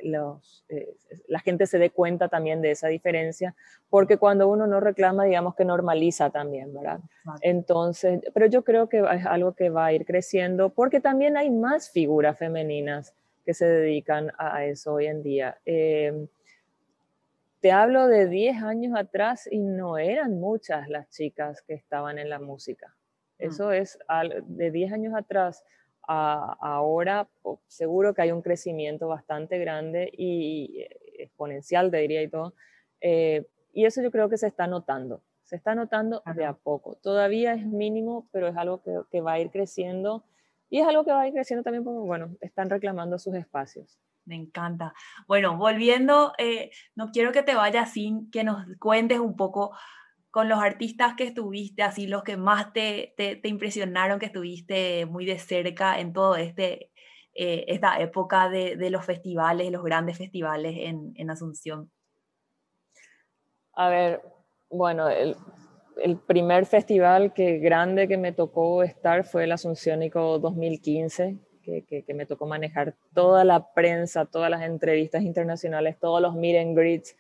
[0.03, 0.95] los, eh,
[1.29, 3.55] la gente se dé cuenta también de esa diferencia,
[3.91, 7.01] porque cuando uno no reclama, digamos que normaliza también, ¿verdad?
[7.41, 11.51] Entonces, pero yo creo que es algo que va a ir creciendo, porque también hay
[11.51, 15.59] más figuras femeninas que se dedican a eso hoy en día.
[15.65, 16.27] Em,
[17.61, 22.29] te hablo de 10 años atrás y no eran muchas las chicas que estaban en
[22.29, 22.95] la música.
[23.39, 23.45] Mm.
[23.45, 23.99] Eso es
[24.47, 25.65] de 10 años atrás
[26.07, 27.29] ahora
[27.67, 32.55] seguro que hay un crecimiento bastante grande y eh, exponencial, te diría y todo.
[33.01, 35.23] Eh, y eso yo creo que se está notando.
[35.45, 36.97] Se está notando de a poco.
[37.03, 40.25] Todavía es mínimo, pero es algo que, va a ir creciendo.
[40.71, 43.99] Y es algo que va a ir creciendo también porque, bueno, están reclamando sus espacios.
[44.25, 44.95] Me encanta.
[45.29, 49.77] Bueno, volviendo, eh, no quiero que te vayas sin que nos cuentes un poco
[50.35, 55.25] con los artistas que estuviste, así los que más te, te, impresionaron, que estuviste muy
[55.25, 56.91] de cerca en todo este,
[57.35, 61.89] eh, esta época de, de, los festivales, los grandes festivales en, en, Asunción?
[63.75, 64.23] A ver,
[64.69, 65.37] bueno, el,
[66.03, 72.03] el, primer festival que grande que me tocó estar fue el Asunciónico 2015, que, que,
[72.03, 76.77] que, me tocó manejar toda la prensa, todas las entrevistas internacionales, todos los meet and
[76.77, 77.17] greets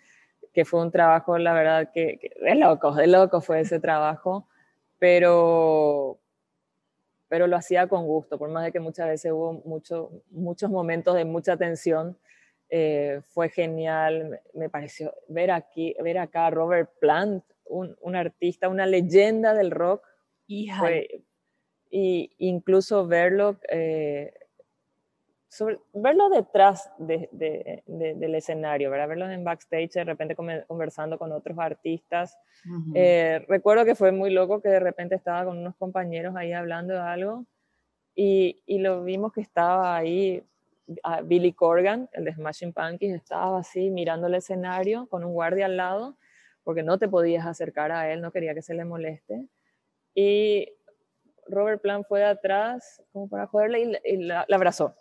[0.54, 4.48] que fue un trabajo, la verdad, que, que de loco, de loco fue ese trabajo,
[4.98, 6.20] pero,
[7.28, 11.16] pero lo hacía con gusto, por más de que muchas veces hubo mucho, muchos momentos
[11.16, 12.16] de mucha tensión.
[12.70, 18.68] Eh, fue genial, me pareció ver aquí, ver acá a Robert Plant, un, un artista,
[18.68, 20.06] una leyenda del rock.
[20.46, 20.90] Hija.
[21.90, 24.34] y incluso verlo eh,
[25.92, 29.08] verlo detrás del escenario, ¿verdad?
[29.08, 30.34] verlo en backstage, de repente
[30.66, 32.36] conversando con otros artistas.
[32.94, 36.94] Eh, recuerdo que fue muy loco que de repente estaba con unos compañeros ahí hablando
[36.94, 37.44] de algo
[38.14, 40.42] y, lo vimos que estaba ahí
[41.24, 45.76] Billy Corgan, el de Smashing Pumpkins, estaba así mirando el escenario con un guardia al
[45.76, 46.16] lado
[46.62, 49.46] porque no te podías acercar a él, no quería que se le moleste.
[50.14, 50.68] Y
[51.46, 54.94] Robert Plant fue de atrás como para joderle y, la abrazó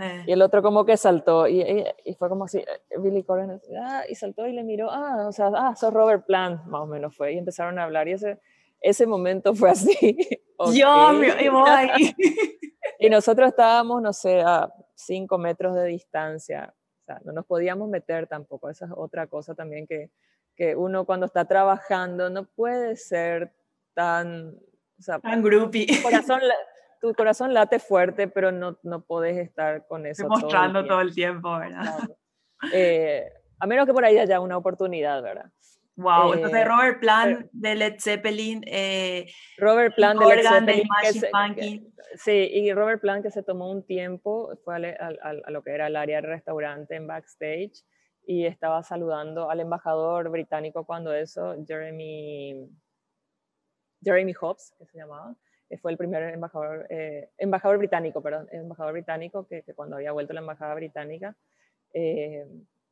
[0.00, 0.24] eh.
[0.26, 1.60] Y el otro como que saltó y,
[2.04, 5.32] y, fue como así, eh, Billy Corgan, ah, y saltó y le miró, ah, o
[5.32, 8.38] sea, ah, sos Robert Plant, más o menos fue, y empezaron a hablar y ese,
[8.80, 10.16] ese momento fue así.
[10.74, 12.14] Yo me voy.
[12.98, 17.88] y nosotros estábamos, no sé, a cinco metros de distancia, o sea, no nos podíamos
[17.88, 20.10] meter tampoco, esa es otra cosa también que,
[20.54, 23.52] que uno cuando está trabajando no puede ser
[23.94, 24.56] tan...
[24.98, 25.86] O sea, tan groupie.
[26.02, 26.40] Corazón,
[27.00, 30.28] tu corazón late fuerte, pero no, no podés estar con eso.
[30.28, 31.98] Mostrando todo el tiempo, ¿verdad?
[32.74, 33.24] Eh,
[33.58, 35.50] a menos que por ahí haya una oportunidad, ¿verdad?
[35.96, 38.62] Wow, entonces eh, Robert Plant de Led Zeppelin.
[38.66, 39.26] Eh,
[39.58, 41.94] Robert Plant de Led Zeppelin.
[42.16, 45.86] sí, y Robert Plant que se tomó un tiempo, fue a, a, lo que era
[45.86, 47.82] el área del restaurante en backstage
[48.26, 52.68] y estaba saludando al embajador británico cuando eso, Jeremy,
[54.02, 55.34] Jeremy Hobbs, que se llamaba
[55.78, 60.40] fue el primer embajador, eh, embajador británico, perdón, embajador británico que, cuando había vuelto la
[60.40, 61.36] embajada británica,
[61.92, 62.46] eh,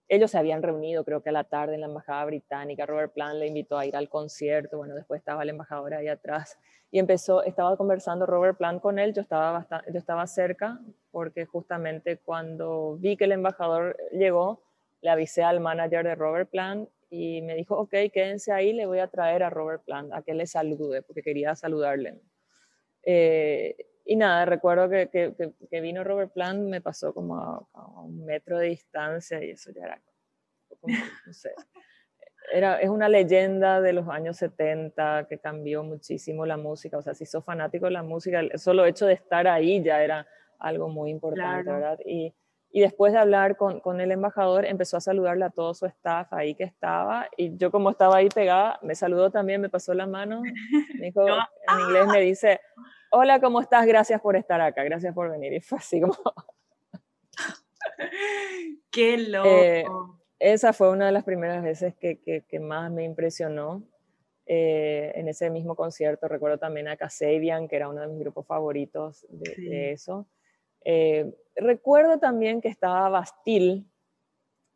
[0.09, 3.39] ellos se habían reunido creo que a la tarde en la embajada británica, Robert Plant
[3.39, 6.59] le invitó a ir al concierto, bueno, después estaba el embajador ahí atrás.
[6.91, 12.17] Y empezó, estaba conversando Robert Plant con él, yo estaba, yo estaba cerca porque justamente
[12.17, 14.63] cuando vi que el embajador llegó,
[15.03, 19.01] le avisé al manager de Robert Plant y me dijo, ok, quédense ahí, le voy
[19.01, 22.19] a traer a Robert Plant a que le salude, porque quería saludarle.
[23.11, 28.59] Eh, y nada, recuerdo que, que, vino Robert Plant, me pasó como a, un metro
[28.59, 30.03] de distancia y eso ya era
[30.69, 30.95] como,
[31.27, 31.55] no sé.
[32.53, 36.99] Era, es una leyenda de los años 70 que cambió muchísimo la música.
[36.99, 40.03] O sea, si sos fanático de la música, el solo hecho de estar ahí ya
[40.03, 40.27] era
[40.59, 41.99] algo muy importante, ¿verdad?
[42.05, 42.35] Y,
[42.71, 46.31] y después de hablar con, con, el embajador, empezó a saludarle a todo su staff
[46.35, 47.27] ahí que estaba.
[47.39, 50.43] Y yo como estaba ahí pegada, me saludó también, me pasó la mano.
[50.99, 52.61] Me dijo, en inglés me dice,
[53.11, 53.87] hola, ¿cómo estás?
[53.87, 55.53] Gracias por estar acá, gracias por venir.
[55.53, 56.17] Y fue así como...
[58.91, 60.21] ¡Qué eh, loco!
[60.39, 63.83] esa fue una de las primeras veces que, que, más me impresionó.
[64.51, 68.47] Eh, en ese mismo concierto recuerdo también a Kasabian, que era uno de mis grupos
[68.47, 70.27] favoritos de, eso.
[70.85, 73.85] Eh, recuerdo también que estaba Bastille,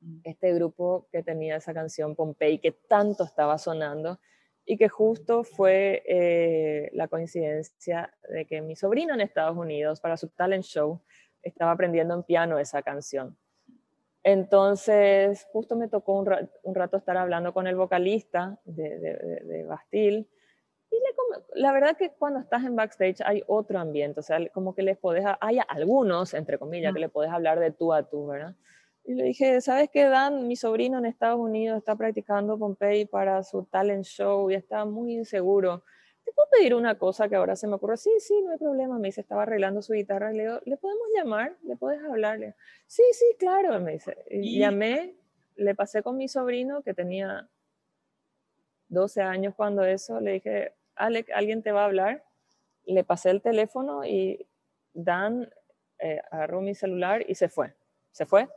[0.01, 0.21] mm.
[0.25, 4.21] este grupo que tenía esa canción Pompey que tanto estaba sonando
[4.65, 10.17] y que justo fue eh, la coincidencia de que mi sobrino en Estados Unidos, para
[10.17, 11.01] su talent show,
[11.43, 13.37] estaba aprendiendo en piano esa canción.
[14.25, 16.13] Entonces, justo me tocó
[16.63, 20.29] un, rato estar hablando con el vocalista de, de, Bastille.
[20.91, 20.97] Y
[21.55, 24.97] la verdad que cuando estás en backstage hay otro ambiente, o sea, como que les
[24.97, 28.55] podés, hay algunos, entre comillas, que le podés hablar de tú a tú, ¿verdad?
[29.05, 30.47] Y le dije, ¿sabes qué, Dan?
[30.47, 35.15] Mi sobrino en Estados Unidos está practicando Pompey para su talent show y está muy
[35.15, 35.83] inseguro.
[36.25, 37.97] ¿Te puedo pedir una cosa que ahora se me ocurre?
[37.97, 38.99] Sí, sí, no hay problema.
[38.99, 40.33] Me dice, estaba arreglando su guitarra.
[40.33, 41.57] Y le digo, ¿le podemos llamar?
[41.65, 42.55] ¿Le puedes hablarle?
[42.87, 44.17] Sí, sí, claro, me dice.
[44.31, 45.17] Y llamé,
[45.57, 47.49] le pasé con mi sobrino que tenía
[48.89, 50.21] 12 años cuando eso.
[50.21, 52.25] Le dije, Alec, ¿alguien te va a hablar?
[52.85, 54.47] Le pasé el teléfono y
[54.95, 55.53] Dan
[55.99, 57.75] eh, agarró mi celular y se fue.
[58.13, 58.49] Se fue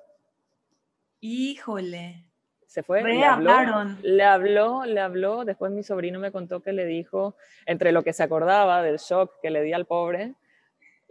[1.21, 2.25] Híjole.
[2.67, 3.03] Se fue.
[3.03, 3.51] Le habló,
[4.01, 5.45] le habló, le habló.
[5.45, 7.35] Después mi sobrino me contó que le dijo,
[7.65, 10.35] entre lo que se acordaba del shock que le di al pobre,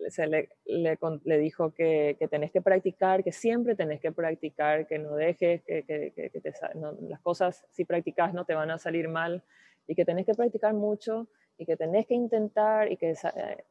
[0.09, 4.98] se le, le, dijo que, que, tenés que practicar, que siempre tenés que practicar, que
[4.98, 6.52] no dejes, que, que
[7.09, 9.42] las cosas, si practicas, no te van a salir mal,
[9.86, 13.14] y que tenés que practicar mucho, y que tenés que intentar, y que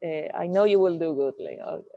[0.02, 1.36] eh, I know you will do good,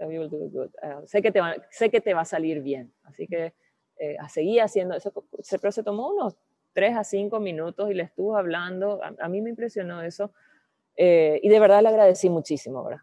[0.01, 0.71] you will do good.
[0.83, 3.55] Uh, sé, que te va, sé que te va a salir bien, así que
[3.99, 5.13] eh, seguía haciendo eso,
[5.61, 6.37] pero se tomó unos
[6.73, 10.33] 3 a 5 minutos y le estuvo hablando, a, mí me impresionó eso,
[10.97, 13.03] eh, y de verdad le agradecí muchísimo, ¿verdad?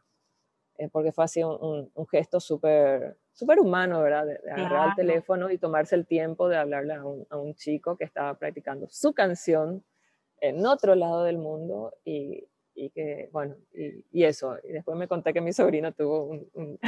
[0.78, 4.26] Eh, porque fue así un, gesto súper super humano, ¿verdad?
[4.26, 7.98] De, agarrar el teléfono y tomarse el tiempo de hablarle a un, a un, chico
[7.98, 9.84] que estaba practicando su canción
[10.40, 14.58] en otro lado del mundo y, y que, bueno, y, eso.
[14.64, 16.80] Y después me conté que mi sobrino tuvo un, un,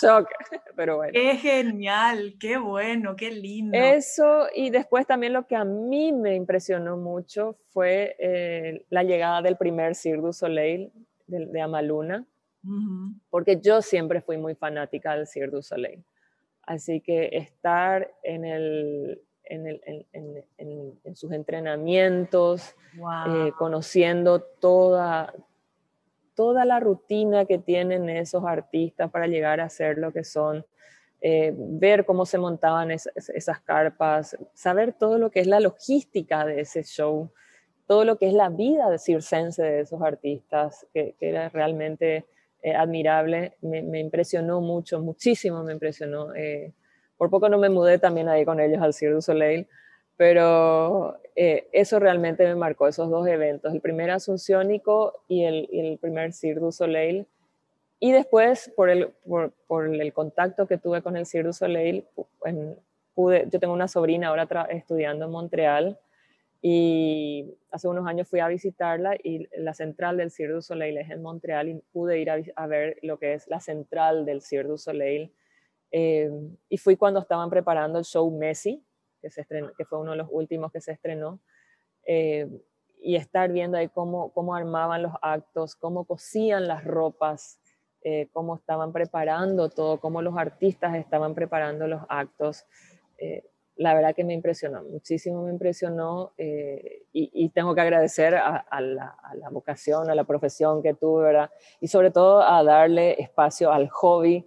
[0.00, 0.28] shock,
[0.76, 1.12] pero bueno.
[1.12, 3.76] Qué genial, qué bueno, qué lindo.
[3.76, 9.42] Eso, y después también lo que a mí me impresionó mucho fue eh, la llegada
[9.42, 10.90] del primer Cirque du Soleil
[11.26, 12.26] de, de Amaluna,
[13.28, 16.04] porque yo siempre fui muy fanática del Cirque du Soleil.
[16.62, 19.20] Así que estar en el,
[19.52, 22.74] en, sus entrenamientos,
[23.28, 25.32] eh, conociendo toda,
[26.34, 30.64] toda la rutina que tienen esos artistas para llegar a ser lo que son,
[31.20, 36.60] eh, ver cómo se montaban esas carpas, saber todo lo que es la logística de
[36.60, 37.30] ese show,
[37.86, 42.24] todo lo que es la vida de circense de esos artistas, que, era realmente
[42.62, 46.32] eh, admirable, me, impresionó mucho, muchísimo me impresionó.
[47.22, 49.68] Por poco no me mudé también ahí con ellos al Cirque du Soleil,
[50.16, 55.98] pero eh, eso realmente me marcó, esos dos eventos, el primer Asunciónico y el, el
[55.98, 57.28] primer Cirque du Soleil.
[58.00, 62.04] Y después, por el, por, por el contacto que tuve con el Cirque du Soleil,
[63.14, 66.00] pude, yo tengo una sobrina ahora estudiando en Montreal
[66.60, 71.08] y hace unos años fui a visitarla y la central del Cirque du Soleil es
[71.08, 74.66] en Montreal y pude ir a, a ver lo que es la central del Cirque
[74.66, 75.32] du Soleil
[75.92, 76.30] eh,
[76.70, 78.82] y fui cuando estaban preparando el show Messi,
[79.20, 81.38] que, se que fue uno de los últimos que se estrenó,
[82.06, 82.48] eh,
[83.00, 87.60] y estar viendo ahí cómo, cómo armaban los actos, cómo cosían las ropas,
[88.02, 92.64] eh, cómo estaban preparando todo, cómo los artistas estaban preparando los actos.
[93.76, 99.34] la verdad que me impresionó, muchísimo me impresionó y, tengo que agradecer a, la, a,
[99.34, 101.50] la, vocación, a la profesión que tuve, ¿verdad?
[101.80, 104.46] Y sobre todo a darle espacio al hobby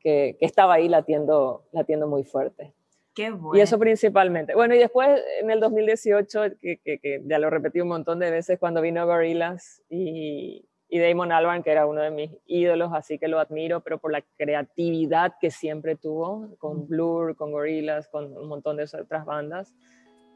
[0.00, 2.72] que, estaba ahí latiendo, latiendo muy fuerte.
[3.14, 3.58] Qué bueno.
[3.58, 4.54] Y eso principalmente.
[4.54, 8.58] Bueno, y después en el 2018, que, que, ya lo repetí un montón de veces,
[8.58, 13.28] cuando vino Gorillaz y, y Damon Albarn, que era uno de mis ídolos, así que
[13.28, 18.48] lo admiro, pero por la creatividad que siempre tuvo con Blur, con Gorillaz, con un
[18.48, 19.74] montón de otras bandas,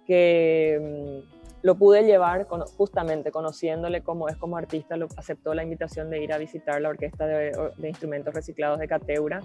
[0.06, 1.34] que mm,
[1.64, 2.46] lo pude llevar
[2.76, 7.26] justamente conociéndole cómo es como artista, aceptó la invitación de ir a visitar la orquesta
[7.26, 7.52] de,
[7.82, 9.40] instrumentos reciclados de Cateura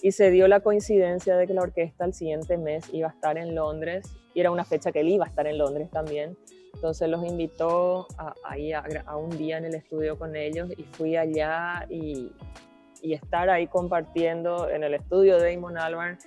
[0.00, 3.36] y se dio la coincidencia de que la orquesta el siguiente mes iba a estar
[3.36, 6.36] en Londres y era una fecha que él iba a estar en Londres también.
[6.74, 8.34] Entonces los invitó a,
[9.06, 12.30] a, un día en el estudio con ellos y fui allá y,
[13.02, 16.18] y estar ahí compartiendo en el estudio de Damon Albarn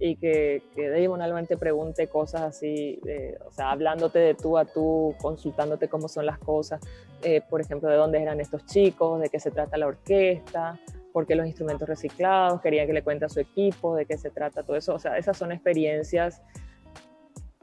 [0.00, 3.00] y que, que Damon Albarn te pregunte cosas así,
[3.44, 6.80] o sea, hablándote de tú a tú, consultándote cómo son las cosas,
[7.22, 10.78] eh, por ejemplo, de dónde eran estos chicos, de qué se trata la orquesta,
[11.12, 14.30] por qué los instrumentos reciclados, quería que le cuente a su equipo de qué se
[14.30, 16.42] trata todo eso, o sea, esas son experiencias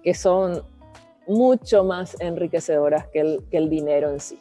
[0.04, 0.62] que son
[1.26, 4.40] mucho más enriquecedoras que el, que el dinero en sí.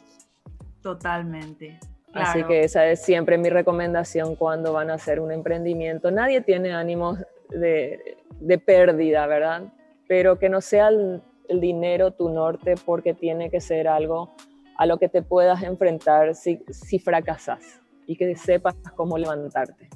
[0.81, 1.79] Totalmente.
[2.13, 6.11] Así que esa es siempre mi recomendación cuando van a hacer un emprendimiento.
[6.11, 7.19] Nadie tiene ánimos
[7.49, 9.73] de, pérdida, ¿verdad?
[10.07, 14.35] Pero que no sea el dinero tu norte porque tiene que ser algo
[14.77, 19.89] a lo que te puedas enfrentar si, si fracasas y que sepas cómo levantarte.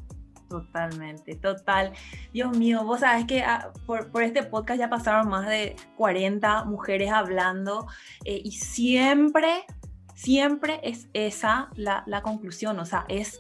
[0.49, 1.93] Totalmente, total.
[2.33, 6.65] Dios mío, vos sabes que ah, por, por, este podcast ya pasaron más de 40
[6.65, 7.85] mujeres hablando
[8.25, 9.65] eh, y siempre,
[10.15, 13.39] siempre es esa la, la conclusión, o sea, es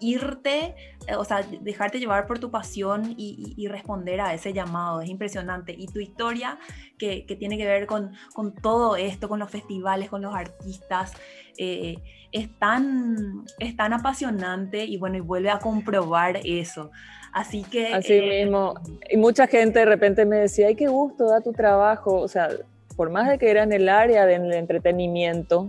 [0.00, 0.74] irte,
[1.16, 5.00] o sea, dejarte llevar por tu pasión y, responder a ese llamado.
[5.00, 5.74] Es impresionante.
[5.76, 6.58] Y tu historia,
[6.98, 11.12] que, tiene que ver con, con, todo esto, con los festivales, con los artistas,
[11.58, 11.96] eh,
[12.32, 16.90] es, tan, es tan apasionante y bueno, y vuelve a comprobar eso.
[17.32, 17.94] Así que...
[17.94, 18.74] Así eh, mismo.
[19.08, 22.20] Y mucha gente de repente me decía, ay, qué gusto da tu trabajo.
[22.20, 22.48] O sea,
[22.96, 25.68] por más de que era en el área del entretenimiento,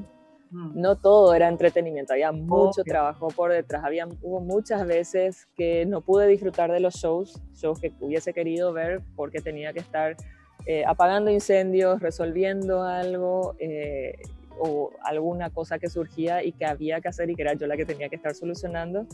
[0.51, 6.01] no todo era entretenimiento, había mucho trabajo por detrás, había, hubo muchas veces que no
[6.01, 10.17] pude disfrutar de los shows, shows que hubiese querido ver porque tenía que estar
[10.65, 14.15] eh, apagando incendios, resolviendo algo eh,
[14.59, 17.77] o alguna cosa que surgía y que había que hacer y que era yo la
[17.77, 19.07] que tenía que estar solucionando.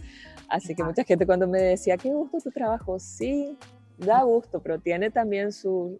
[0.49, 3.57] Así que mucha gente cuando me decía, qué gusto tu trabajo, sí,
[3.97, 5.99] da gusto, pero tiene también sus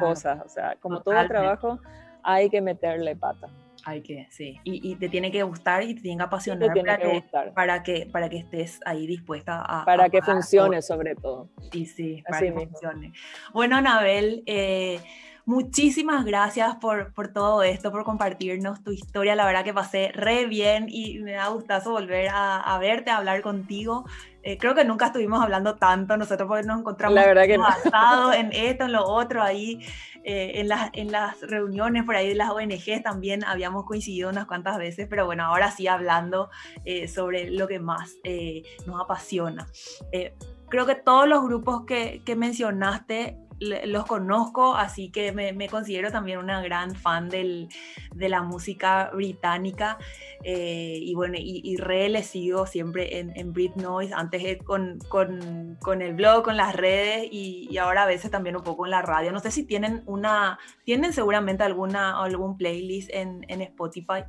[0.00, 1.78] cosas, o sea, como todo trabajo
[2.22, 3.48] hay que meterle pata.
[3.88, 4.60] Hay que, sí.
[4.64, 7.24] Y, te tiene que gustar y te tiene que apasionar para, que,
[7.54, 9.86] para, que, para que estés ahí dispuesta a...
[9.86, 11.48] Para que funcione sobre todo.
[11.72, 13.12] Sí, sí, para que funcione.
[13.54, 15.00] Bueno, Anabel, eh,
[15.48, 19.34] muchísimas gracias por, por todo esto, por compartirnos tu historia.
[19.34, 23.16] La verdad que pasé re bien y me da gustazo volver a, a verte, a
[23.16, 24.04] hablar contigo.
[24.42, 27.62] Eh, creo que nunca estuvimos hablando tanto nosotros porque nos encontramos la verdad que en
[28.52, 29.80] esto, en lo otro, ahí
[30.22, 34.44] eh, en, las, en las reuniones por ahí de las ONG también habíamos coincidido unas
[34.44, 36.50] cuantas veces, pero bueno, ahora sí hablando
[36.84, 38.16] eh, sobre lo que más
[38.86, 39.66] nos apasiona.
[40.68, 46.38] creo que todos los grupos que, que mencionaste los conozco, así que me, considero también
[46.38, 47.68] una gran fan del,
[48.14, 49.98] de la música británica.
[50.44, 55.76] Eh, y bueno, y, re le sigo siempre en, en Brit Noise, antes con, con,
[55.80, 59.02] con, el blog, con las redes y, ahora a veces también un poco en la
[59.02, 59.32] radio.
[59.32, 64.24] No sé si tienen una, tienen seguramente alguna, algún playlist en, en Spotify.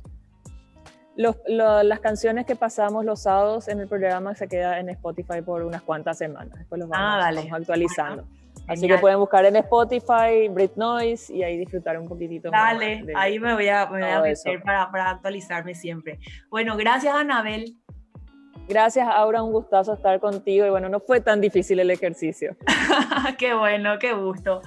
[1.16, 5.82] las canciones que pasamos los sábados en el programa se queda en Spotify por unas
[5.82, 6.58] cuantas semanas.
[6.58, 8.39] Después los vamos, ah, vamos actualizando.
[8.66, 13.40] Así que pueden buscar en Spotify, Brit Noise y ahí disfrutar un poquitito Dale, ahí
[13.40, 16.20] me voy a, me voy a meter para, para, actualizarme siempre.
[16.50, 17.76] Bueno, gracias Anabel.
[18.68, 22.56] Gracias Aura, un gustazo estar contigo y bueno, no fue tan difícil el ejercicio.
[23.38, 24.62] qué bueno, qué gusto.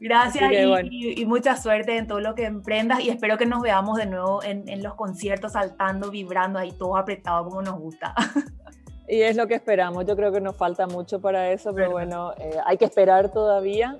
[0.00, 0.50] Gracias
[0.90, 4.06] y, y, mucha suerte en todo lo que emprendas y espero que nos veamos de
[4.06, 8.14] nuevo en, en los conciertos saltando, vibrando ahí todo apretado como nos gusta.
[9.08, 10.04] Y es lo que esperamos.
[10.06, 13.98] Yo creo que nos falta mucho para eso, pero bueno, eh, hay que esperar todavía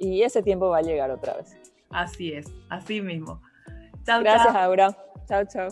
[0.00, 1.56] y ese tiempo va a llegar otra vez.
[1.90, 3.40] Así es, así mismo.
[4.04, 4.96] Chao, Gracias, Aura.
[5.26, 5.68] Chao, chao.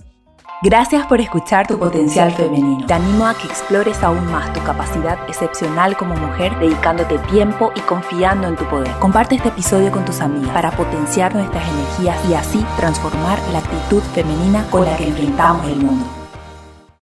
[0.62, 2.86] Gracias por escuchar tu potencial femenino.
[2.86, 7.80] Te animo a que explores aún más tu capacidad excepcional como mujer, dedicándote tiempo y
[7.80, 8.92] confiando en tu poder.
[9.00, 14.02] Comparte este episodio con tus amigas para potenciar nuestras energías y así transformar la actitud
[14.14, 16.21] femenina con la que enfrentamos el mundo.